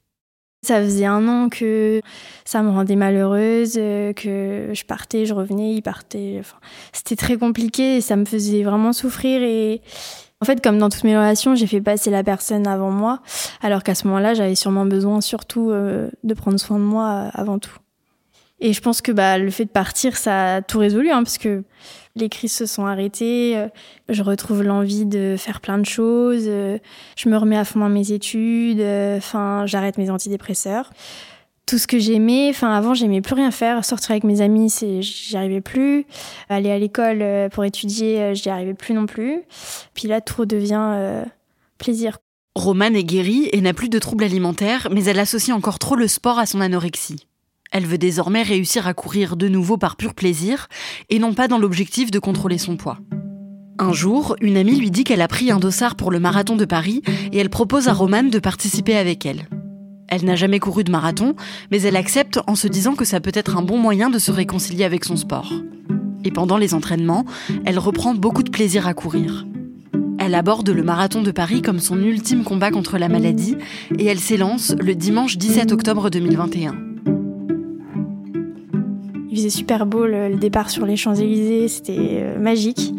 Ça 0.63 0.81
faisait 0.81 1.05
un 1.05 1.27
an 1.27 1.49
que 1.49 2.01
ça 2.43 2.61
me 2.63 2.69
rendait 2.69 2.95
malheureuse, 2.95 3.75
euh, 3.77 4.11
que 4.11 4.71
je 4.73 4.85
partais, 4.85 5.25
je 5.25 5.33
revenais, 5.33 5.75
il 5.75 5.81
partait. 5.81 6.37
Enfin, 6.39 6.57
c'était 6.91 7.15
très 7.15 7.37
compliqué 7.37 7.97
et 7.97 8.01
ça 8.01 8.15
me 8.15 8.25
faisait 8.25 8.63
vraiment 8.63 8.91
souffrir 8.91 9.43
et, 9.43 9.81
en 10.41 10.45
fait, 10.45 10.61
comme 10.61 10.77
dans 10.77 10.89
toutes 10.89 11.03
mes 11.03 11.17
relations, 11.17 11.55
j'ai 11.55 11.67
fait 11.67 11.81
passer 11.81 12.11
la 12.11 12.23
personne 12.23 12.67
avant 12.67 12.91
moi, 12.91 13.19
alors 13.61 13.83
qu'à 13.83 13.95
ce 13.95 14.05
moment-là, 14.07 14.33
j'avais 14.35 14.55
sûrement 14.55 14.85
besoin 14.85 15.19
surtout 15.19 15.71
euh, 15.71 16.09
de 16.23 16.33
prendre 16.33 16.59
soin 16.59 16.77
de 16.77 16.83
moi 16.83 17.09
euh, 17.09 17.29
avant 17.33 17.57
tout. 17.57 17.75
Et 18.59 18.73
je 18.73 18.81
pense 18.81 19.01
que 19.01 19.11
bah, 19.11 19.37
le 19.37 19.49
fait 19.49 19.65
de 19.65 19.69
partir, 19.69 20.15
ça 20.15 20.55
a 20.55 20.61
tout 20.61 20.79
résolu, 20.79 21.09
hein, 21.09 21.23
parce 21.23 21.37
que 21.37 21.63
les 22.15 22.29
crises 22.29 22.53
se 22.53 22.65
sont 22.67 22.85
arrêtées, 22.85 23.57
euh, 23.57 23.67
je 24.09 24.21
retrouve 24.21 24.63
l'envie 24.63 25.05
de 25.05 25.35
faire 25.37 25.59
plein 25.59 25.79
de 25.79 25.85
choses, 25.85 26.45
je 26.45 27.29
me 27.29 27.37
remets 27.37 27.57
à 27.57 27.65
fond 27.65 27.79
dans 27.79 27.89
mes 27.89 28.11
études, 28.11 28.81
enfin, 29.17 29.65
j'arrête 29.65 29.97
mes 29.97 30.09
antidépresseurs 30.09 30.91
tout 31.67 31.77
ce 31.77 31.85
que 31.85 31.99
j'aimais. 31.99 32.47
Enfin, 32.49 32.71
avant, 32.73 32.95
j'aimais 32.95 33.21
plus 33.21 33.35
rien 33.35 33.51
faire. 33.51 33.85
Sortir 33.85 34.11
avec 34.11 34.23
mes 34.23 34.41
amis, 34.41 34.71
c'est, 34.71 35.03
j'y 35.03 35.37
arrivais 35.37 35.61
plus. 35.61 36.07
Aller 36.49 36.71
à 36.71 36.79
l'école 36.79 37.21
euh, 37.21 37.49
pour 37.49 37.63
étudier, 37.65 38.19
euh, 38.21 38.33
j'y 38.33 38.49
arrivais 38.49 38.73
plus 38.73 38.95
non 38.95 39.05
plus. 39.05 39.43
Puis 39.93 40.07
là, 40.07 40.21
tout 40.21 40.41
redevient 40.41 40.93
euh, 40.95 41.23
plaisir. 41.77 42.17
Romane 42.55 42.95
est 42.95 43.03
guérie 43.03 43.49
et 43.51 43.61
n'a 43.61 43.73
plus 43.73 43.89
de 43.89 43.99
troubles 43.99 44.23
alimentaires, 44.23 44.87
mais 44.91 45.03
elle 45.03 45.19
associe 45.19 45.55
encore 45.55 45.77
trop 45.77 45.95
le 45.95 46.07
sport 46.07 46.39
à 46.39 46.47
son 46.47 46.61
anorexie. 46.61 47.27
Elle 47.71 47.85
veut 47.85 47.99
désormais 47.99 48.41
réussir 48.41 48.87
à 48.87 48.93
courir 48.93 49.35
de 49.35 49.49
nouveau 49.49 49.77
par 49.77 49.97
pur 49.97 50.15
plaisir 50.15 50.69
et 51.09 51.19
non 51.19 51.33
pas 51.33 51.49
dans 51.49 51.59
l'objectif 51.59 52.09
de 52.09 52.17
contrôler 52.17 52.57
son 52.57 52.77
poids. 52.77 52.97
Un 53.77 53.93
jour, 53.93 54.35
une 54.41 54.57
amie 54.57 54.79
lui 54.79 54.89
dit 54.89 55.03
qu'elle 55.03 55.21
a 55.21 55.27
pris 55.27 55.51
un 55.51 55.59
dossard 55.59 55.95
pour 55.95 56.09
le 56.09 56.19
marathon 56.19 56.55
de 56.55 56.65
Paris 56.65 57.03
et 57.31 57.37
elle 57.37 57.51
propose 57.51 57.89
à 57.89 57.93
Romane 57.93 58.31
de 58.31 58.39
participer 58.39 58.97
avec 58.97 59.25
elle. 59.25 59.47
Elle 60.07 60.23
n'a 60.23 60.35
jamais 60.35 60.59
couru 60.59 60.83
de 60.83 60.91
marathon, 60.91 61.35
mais 61.69 61.81
elle 61.81 61.97
accepte 61.97 62.39
en 62.47 62.55
se 62.55 62.67
disant 62.67 62.95
que 62.95 63.05
ça 63.05 63.19
peut 63.19 63.31
être 63.33 63.57
un 63.57 63.61
bon 63.61 63.77
moyen 63.77 64.09
de 64.09 64.19
se 64.19 64.31
réconcilier 64.31 64.85
avec 64.85 65.03
son 65.03 65.17
sport. 65.17 65.51
Et 66.23 66.31
pendant 66.31 66.57
les 66.57 66.73
entraînements, 66.73 67.25
elle 67.65 67.77
reprend 67.77 68.13
beaucoup 68.13 68.43
de 68.43 68.49
plaisir 68.49 68.87
à 68.87 68.93
courir. 68.93 69.45
Elle 70.19 70.33
aborde 70.33 70.69
le 70.69 70.83
marathon 70.83 71.21
de 71.21 71.31
Paris 71.31 71.61
comme 71.61 71.79
son 71.79 72.01
ultime 72.01 72.43
combat 72.43 72.71
contre 72.71 72.97
la 72.97 73.07
maladie 73.07 73.55
et 73.97 74.05
elle 74.05 74.19
s'élance 74.19 74.75
le 74.79 74.95
dimanche 74.95 75.37
17 75.37 75.71
octobre 75.71 76.09
2021. 76.09 76.75
Il 79.29 79.37
faisait 79.37 79.49
super 79.49 79.85
beau 79.85 80.05
le, 80.05 80.35
départ 80.35 80.69
sur 80.69 80.85
les 80.85 80.95
Champs-Élysées, 80.95 81.67
c'était 81.67 81.97
euh, 81.99 82.39
magique. 82.39 82.93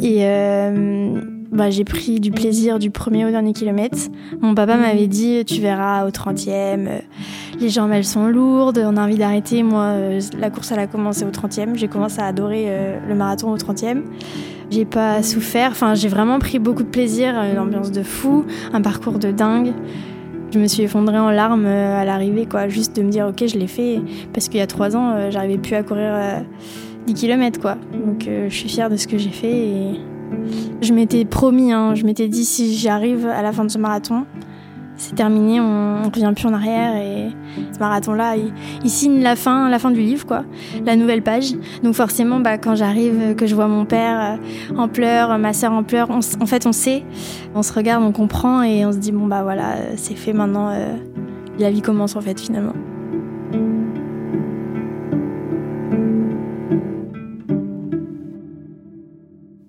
Et 0.00 0.24
euh, 0.24 1.05
bah, 1.52 1.70
j'ai 1.70 1.84
pris 1.84 2.20
du 2.20 2.30
plaisir 2.30 2.78
du 2.78 2.90
premier 2.90 3.24
au 3.24 3.30
dernier 3.30 3.52
kilomètre. 3.52 3.98
Mon 4.40 4.54
papa 4.54 4.76
m'avait 4.76 5.06
dit, 5.06 5.44
tu 5.44 5.60
verras 5.60 6.06
au 6.06 6.10
30e, 6.10 6.48
euh, 6.48 6.98
les 7.60 7.68
jambes 7.68 7.90
elles 7.92 8.04
sont 8.04 8.26
lourdes, 8.26 8.82
on 8.84 8.96
a 8.96 9.02
envie 9.02 9.16
d'arrêter. 9.16 9.62
Moi, 9.62 9.82
euh, 9.82 10.20
la 10.38 10.50
course 10.50 10.72
elle 10.72 10.80
a 10.80 10.86
commencé 10.86 11.24
au 11.24 11.30
30e, 11.30 11.76
j'ai 11.76 11.88
commencé 11.88 12.20
à 12.20 12.26
adorer 12.26 12.64
euh, 12.68 12.98
le 13.08 13.14
marathon 13.14 13.52
au 13.52 13.56
30e. 13.56 14.02
J'ai 14.70 14.84
pas 14.84 15.22
souffert, 15.22 15.70
enfin 15.70 15.94
j'ai 15.94 16.08
vraiment 16.08 16.40
pris 16.40 16.58
beaucoup 16.58 16.82
de 16.82 16.88
plaisir, 16.88 17.34
une 17.34 17.58
ambiance 17.58 17.92
de 17.92 18.02
fou, 18.02 18.44
un 18.72 18.82
parcours 18.82 19.18
de 19.18 19.30
dingue. 19.30 19.72
Je 20.50 20.58
me 20.58 20.66
suis 20.66 20.82
effondrée 20.82 21.18
en 21.18 21.30
larmes 21.30 21.66
à 21.66 22.04
l'arrivée, 22.04 22.46
quoi, 22.46 22.66
juste 22.66 22.96
de 22.96 23.02
me 23.02 23.10
dire 23.10 23.28
ok 23.28 23.46
je 23.46 23.58
l'ai 23.58 23.66
fait, 23.68 24.00
parce 24.32 24.48
qu'il 24.48 24.58
y 24.58 24.62
a 24.62 24.66
trois 24.66 24.96
ans 24.96 25.30
j'arrivais 25.30 25.58
plus 25.58 25.74
à 25.74 25.84
courir 25.84 26.44
10 27.06 27.14
km, 27.14 27.60
quoi. 27.60 27.76
Donc 27.92 28.26
je 28.26 28.52
suis 28.52 28.68
fière 28.68 28.90
de 28.90 28.96
ce 28.96 29.06
que 29.06 29.18
j'ai 29.18 29.30
fait 29.30 30.00
je 30.80 30.92
m'étais 30.92 31.24
promis, 31.24 31.72
hein, 31.72 31.94
je 31.94 32.04
m'étais 32.04 32.28
dit 32.28 32.44
si 32.44 32.74
j'y 32.74 32.88
arrive 32.88 33.26
à 33.26 33.42
la 33.42 33.52
fin 33.52 33.64
de 33.64 33.70
ce 33.70 33.78
marathon, 33.78 34.24
c'est 34.96 35.14
terminé, 35.14 35.60
on, 35.60 36.00
ne 36.00 36.06
revient 36.06 36.32
plus 36.34 36.46
en 36.46 36.54
arrière 36.54 36.96
et 36.96 37.28
ce 37.72 37.78
marathon-là, 37.78 38.34
il, 38.36 38.90
signe 38.90 39.20
la 39.22 39.36
fin, 39.36 39.68
la 39.68 39.78
fin 39.78 39.90
du 39.90 40.00
livre, 40.00 40.26
quoi, 40.26 40.44
la 40.84 40.96
nouvelle 40.96 41.22
page. 41.22 41.52
Donc 41.82 41.94
forcément, 41.94 42.40
bah, 42.40 42.56
quand 42.56 42.74
j'arrive, 42.74 43.34
que 43.34 43.46
je 43.46 43.54
vois 43.54 43.68
mon 43.68 43.84
père 43.84 44.38
euh, 44.40 44.76
en 44.76 44.88
pleurs, 44.88 45.38
ma 45.38 45.52
sœur 45.52 45.72
en 45.72 45.82
pleurs, 45.82 46.10
en 46.10 46.46
fait, 46.46 46.66
on 46.66 46.72
sait, 46.72 47.04
on 47.54 47.62
se 47.62 47.72
regarde, 47.72 48.02
on 48.02 48.12
comprend 48.12 48.62
et 48.62 48.86
on 48.86 48.92
se 48.92 48.98
dit 48.98 49.12
bon 49.12 49.26
bah 49.26 49.42
voilà, 49.42 49.74
c'est 49.96 50.16
fait 50.16 50.32
maintenant, 50.32 50.70
euh, 50.70 50.96
la 51.58 51.70
vie 51.70 51.82
commence 51.82 52.16
en 52.16 52.20
fait 52.20 52.40
finalement. 52.40 52.74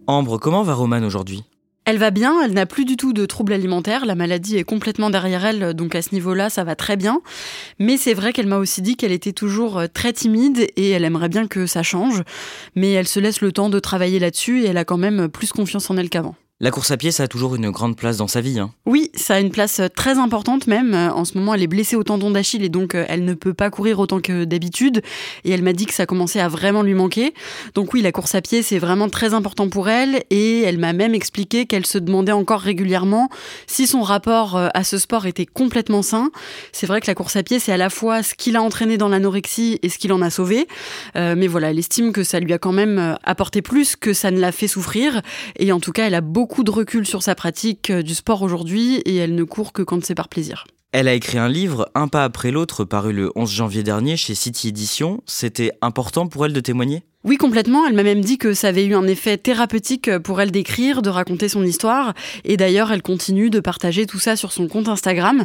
Ambre, 0.09 0.37
comment 0.37 0.63
va 0.63 0.73
Romane 0.73 1.03
aujourd'hui? 1.03 1.43
Elle 1.83 1.97
va 1.97 2.11
bien, 2.11 2.41
elle 2.41 2.53
n'a 2.53 2.65
plus 2.65 2.85
du 2.85 2.95
tout 2.95 3.11
de 3.11 3.25
troubles 3.25 3.51
alimentaires, 3.51 4.05
la 4.05 4.15
maladie 4.15 4.55
est 4.55 4.63
complètement 4.63 5.09
derrière 5.09 5.45
elle, 5.45 5.73
donc 5.73 5.95
à 5.95 6.01
ce 6.01 6.13
niveau-là, 6.13 6.49
ça 6.49 6.63
va 6.63 6.75
très 6.77 6.95
bien. 6.95 7.21
Mais 7.77 7.97
c'est 7.97 8.13
vrai 8.13 8.31
qu'elle 8.31 8.47
m'a 8.47 8.57
aussi 8.57 8.81
dit 8.81 8.95
qu'elle 8.95 9.11
était 9.11 9.33
toujours 9.33 9.79
euh, 9.79 9.87
très 9.93 10.13
timide 10.13 10.67
et 10.77 10.89
elle 10.91 11.03
aimerait 11.03 11.27
bien 11.27 11.47
que 11.47 11.65
ça 11.65 11.83
change, 11.83 12.23
mais 12.73 12.93
elle 12.93 13.07
se 13.07 13.19
laisse 13.19 13.41
le 13.41 13.51
temps 13.51 13.69
de 13.69 13.79
travailler 13.79 14.19
là-dessus 14.19 14.63
et 14.63 14.67
elle 14.67 14.77
a 14.77 14.85
quand 14.85 14.97
même 14.97 15.27
plus 15.27 15.51
confiance 15.51 15.89
en 15.89 15.97
elle 15.97 16.09
qu'avant. 16.09 16.35
La 16.59 16.71
course 16.71 16.89
à 16.89 16.97
pied, 16.97 17.11
ça 17.11 17.21
a 17.21 17.27
toujours 17.27 17.53
une 17.53 17.69
grande 17.69 17.95
place 17.95 18.17
dans 18.17 18.27
sa 18.27 18.41
vie. 18.41 18.57
Hein. 18.57 18.71
Oui, 18.87 19.11
ça 19.13 19.35
a 19.35 19.39
une 19.39 19.51
place 19.51 19.79
euh, 19.79 19.89
très 19.95 20.17
importante 20.17 20.65
même. 20.65 20.95
Euh, 20.95 21.11
en 21.11 21.23
ce 21.23 21.37
moment, 21.37 21.53
elle 21.53 21.61
est 21.61 21.67
blessée 21.67 21.95
au 21.95 22.01
tendon 22.01 22.31
d'Achille 22.31 22.63
et 22.63 22.69
donc 22.69 22.95
euh, 22.95 23.05
elle 23.09 23.25
ne 23.25 23.35
peut 23.35 23.53
pas 23.53 23.69
courir 23.69 23.99
autant 23.99 24.21
que 24.21 24.43
d'habitude. 24.43 25.03
Et 25.43 25.51
elle 25.51 25.61
m'a 25.61 25.73
dit 25.73 25.85
que 25.85 25.93
ça 25.93 26.07
commençait 26.07 26.39
à 26.39 26.47
vraiment 26.47 26.81
lui 26.81 26.95
manquer. 26.95 27.35
Donc 27.75 27.93
oui, 27.93 28.01
la 28.01 28.11
course 28.11 28.33
à 28.33 28.41
pied, 28.41 28.63
c'est 28.63 28.79
vraiment 28.79 29.07
très 29.07 29.35
important 29.35 29.69
pour 29.69 29.87
elle. 29.87 30.23
Et 30.31 30.63
elle 30.63 30.79
m'a 30.79 30.93
même 30.93 31.13
expliqué 31.13 31.67
qu'elle 31.67 31.85
se 31.85 31.99
demandait 31.99 32.31
encore 32.31 32.61
régulièrement 32.61 33.29
si 33.67 33.85
son 33.85 34.01
rapport 34.01 34.57
à 34.57 34.83
ce 34.83 34.97
sport 34.97 35.27
était 35.27 35.45
complètement 35.45 36.01
sain. 36.01 36.31
C'est 36.71 36.87
vrai 36.87 37.01
que 37.01 37.07
la 37.07 37.13
course 37.13 37.35
à 37.35 37.43
pied, 37.43 37.59
c'est 37.59 37.71
à 37.71 37.77
la 37.77 37.91
fois 37.91 38.23
ce 38.23 38.33
qui 38.33 38.49
l'a 38.49 38.63
entraîné 38.63 38.97
dans 38.97 39.09
l'anorexie 39.09 39.77
et 39.83 39.89
ce 39.89 39.99
qui 39.99 40.07
l'en 40.07 40.23
a 40.23 40.31
sauvé. 40.31 40.67
mais 41.13 41.45
voilà, 41.45 41.69
elle 41.69 41.77
estime 41.77 42.13
que 42.13 42.23
ça 42.23 42.39
lui 42.39 42.53
a 42.53 42.57
quand 42.57 42.71
même 42.71 43.15
apporté 43.23 43.61
plus 43.61 43.95
que 43.95 44.13
ça 44.13 44.31
ne 44.31 44.39
l'a 44.39 44.51
fait 44.51 44.67
souffrir. 44.67 45.21
Et 45.59 45.71
en 45.71 45.79
tout 45.79 45.91
cas, 45.91 46.07
elle 46.07 46.15
a 46.15 46.21
beaucoup 46.21 46.46
beaucoup 46.47 46.63
de 46.63 46.71
recul 46.71 47.05
sur 47.05 47.23
sa 47.23 47.35
pratique 47.35 47.89
euh, 47.89 48.01
du 48.01 48.15
sport 48.15 48.41
aujourd'hui 48.41 48.99
et 48.99 49.17
elle 49.17 49.35
ne 49.35 49.43
court 49.43 49.73
que 49.73 49.81
quand 49.81 50.05
c'est 50.05 50.15
par 50.15 50.29
plaisir. 50.29 50.63
Elle 50.93 51.09
a 51.09 51.13
écrit 51.13 51.37
un 51.37 51.49
livre, 51.49 51.89
un 51.93 52.07
pas 52.07 52.23
après 52.23 52.51
l'autre, 52.51 52.85
paru 52.85 53.11
le 53.11 53.33
11 53.35 53.51
janvier 53.51 53.83
dernier 53.83 54.15
chez 54.15 54.33
City 54.33 54.69
Edition. 54.69 55.21
C'était 55.25 55.73
important 55.81 56.27
pour 56.27 56.45
elle 56.45 56.53
de 56.53 56.61
témoigner? 56.61 57.03
Oui, 57.27 57.35
complètement. 57.35 57.85
Elle 57.85 57.93
m'a 57.93 58.03
même 58.03 58.21
dit 58.21 58.37
que 58.37 58.53
ça 58.53 58.69
avait 58.69 58.85
eu 58.85 58.95
un 58.95 59.05
effet 59.05 59.37
thérapeutique 59.37 60.17
pour 60.19 60.39
elle 60.39 60.49
d'écrire, 60.49 61.01
de 61.01 61.09
raconter 61.09 61.49
son 61.49 61.61
histoire. 61.65 62.13
Et 62.45 62.55
d'ailleurs, 62.55 62.89
elle 62.93 63.01
continue 63.01 63.49
de 63.49 63.59
partager 63.59 64.05
tout 64.05 64.17
ça 64.17 64.37
sur 64.37 64.53
son 64.53 64.69
compte 64.69 64.87
Instagram. 64.87 65.43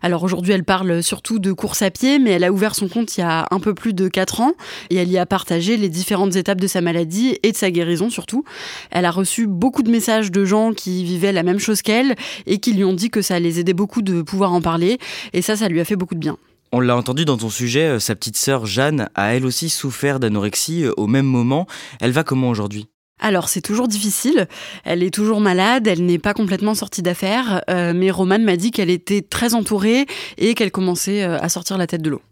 Alors 0.00 0.22
aujourd'hui, 0.22 0.52
elle 0.52 0.62
parle 0.62 1.02
surtout 1.02 1.40
de 1.40 1.50
course 1.50 1.82
à 1.82 1.90
pied, 1.90 2.20
mais 2.20 2.30
elle 2.30 2.44
a 2.44 2.52
ouvert 2.52 2.76
son 2.76 2.86
compte 2.86 3.16
il 3.16 3.22
y 3.22 3.24
a 3.24 3.48
un 3.50 3.58
peu 3.58 3.74
plus 3.74 3.94
de 3.94 4.06
4 4.06 4.42
ans. 4.42 4.52
Et 4.90 4.94
elle 4.94 5.10
y 5.10 5.18
a 5.18 5.26
partagé 5.26 5.76
les 5.76 5.88
différentes 5.88 6.36
étapes 6.36 6.60
de 6.60 6.68
sa 6.68 6.80
maladie 6.80 7.36
et 7.42 7.50
de 7.50 7.56
sa 7.56 7.72
guérison 7.72 8.10
surtout. 8.10 8.44
Elle 8.92 9.04
a 9.04 9.10
reçu 9.10 9.48
beaucoup 9.48 9.82
de 9.82 9.90
messages 9.90 10.30
de 10.30 10.44
gens 10.44 10.72
qui 10.72 11.02
vivaient 11.02 11.32
la 11.32 11.42
même 11.42 11.58
chose 11.58 11.82
qu'elle 11.82 12.14
et 12.46 12.58
qui 12.58 12.74
lui 12.74 12.84
ont 12.84 12.92
dit 12.92 13.10
que 13.10 13.22
ça 13.22 13.40
les 13.40 13.58
aidait 13.58 13.72
beaucoup 13.72 14.02
de 14.02 14.22
pouvoir 14.22 14.52
en 14.52 14.60
parler. 14.60 14.98
Et 15.32 15.42
ça, 15.42 15.56
ça 15.56 15.66
lui 15.68 15.80
a 15.80 15.84
fait 15.84 15.96
beaucoup 15.96 16.14
de 16.14 16.20
bien. 16.20 16.38
On 16.76 16.80
l'a 16.80 16.96
entendu 16.96 17.24
dans 17.24 17.36
ton 17.36 17.50
sujet, 17.50 17.86
euh, 17.86 17.98
sa 18.00 18.16
petite 18.16 18.36
sœur 18.36 18.66
Jeanne 18.66 19.08
a 19.14 19.32
elle 19.32 19.46
aussi 19.46 19.70
souffert 19.70 20.18
d'anorexie 20.18 20.82
euh, 20.82 20.92
au 20.96 21.06
même 21.06 21.24
moment. 21.24 21.68
Elle 22.00 22.10
va 22.10 22.24
comment 22.24 22.48
aujourd'hui? 22.48 22.88
Alors 23.20 23.48
c'est 23.48 23.60
toujours 23.60 23.86
difficile, 23.86 24.48
elle 24.82 25.04
est 25.04 25.14
toujours 25.14 25.40
malade, 25.40 25.86
elle 25.86 26.04
n'est 26.04 26.18
pas 26.18 26.34
complètement 26.34 26.74
sortie 26.74 27.00
d'affaires, 27.00 27.62
euh, 27.70 27.92
mais 27.94 28.10
Romane 28.10 28.42
m'a 28.42 28.56
dit 28.56 28.72
qu'elle 28.72 28.90
était 28.90 29.22
très 29.22 29.54
entourée 29.54 30.06
et 30.36 30.54
qu'elle 30.54 30.72
commençait 30.72 31.22
à 31.22 31.48
sortir 31.48 31.78
la 31.78 31.86
tête 31.86 32.02
de 32.02 32.10
l'eau. 32.10 32.22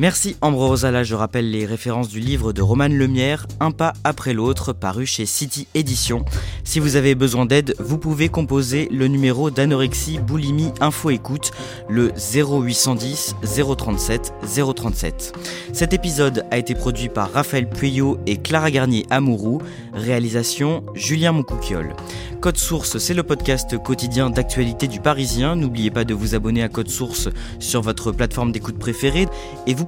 Merci 0.00 0.36
Ambro 0.42 0.68
Rosala, 0.68 1.02
je 1.02 1.16
rappelle 1.16 1.50
les 1.50 1.66
références 1.66 2.08
du 2.08 2.20
livre 2.20 2.52
de 2.52 2.62
Romane 2.62 2.96
Lemierre, 2.96 3.48
Un 3.58 3.72
pas 3.72 3.94
après 4.04 4.32
l'autre, 4.32 4.72
paru 4.72 5.06
chez 5.06 5.26
City 5.26 5.66
Édition. 5.74 6.24
Si 6.62 6.78
vous 6.78 6.94
avez 6.94 7.16
besoin 7.16 7.46
d'aide, 7.46 7.74
vous 7.80 7.98
pouvez 7.98 8.28
composer 8.28 8.88
le 8.92 9.08
numéro 9.08 9.50
d'anorexie 9.50 10.20
boulimie 10.20 10.70
info 10.80 11.10
écoute, 11.10 11.50
le 11.88 12.12
0810 12.32 13.34
037 13.76 14.34
037. 14.76 15.32
Cet 15.72 15.92
épisode 15.92 16.44
a 16.52 16.58
été 16.58 16.76
produit 16.76 17.08
par 17.08 17.32
Raphaël 17.32 17.68
Pueyo 17.68 18.20
et 18.24 18.36
Clara 18.36 18.70
Garnier 18.70 19.04
Amourou, 19.10 19.60
réalisation 19.94 20.84
Julien 20.94 21.32
Moncouquiole. 21.32 21.96
Code 22.40 22.56
Source, 22.56 22.98
c'est 22.98 23.14
le 23.14 23.24
podcast 23.24 23.76
quotidien 23.82 24.30
d'actualité 24.30 24.86
du 24.86 25.00
Parisien. 25.00 25.56
N'oubliez 25.56 25.90
pas 25.90 26.04
de 26.04 26.14
vous 26.14 26.36
abonner 26.36 26.62
à 26.62 26.68
Code 26.68 26.88
Source 26.88 27.28
sur 27.58 27.82
votre 27.82 28.12
plateforme 28.12 28.52
d'écoute 28.52 28.78
préférée 28.78 29.26
et 29.66 29.74
vous 29.74 29.87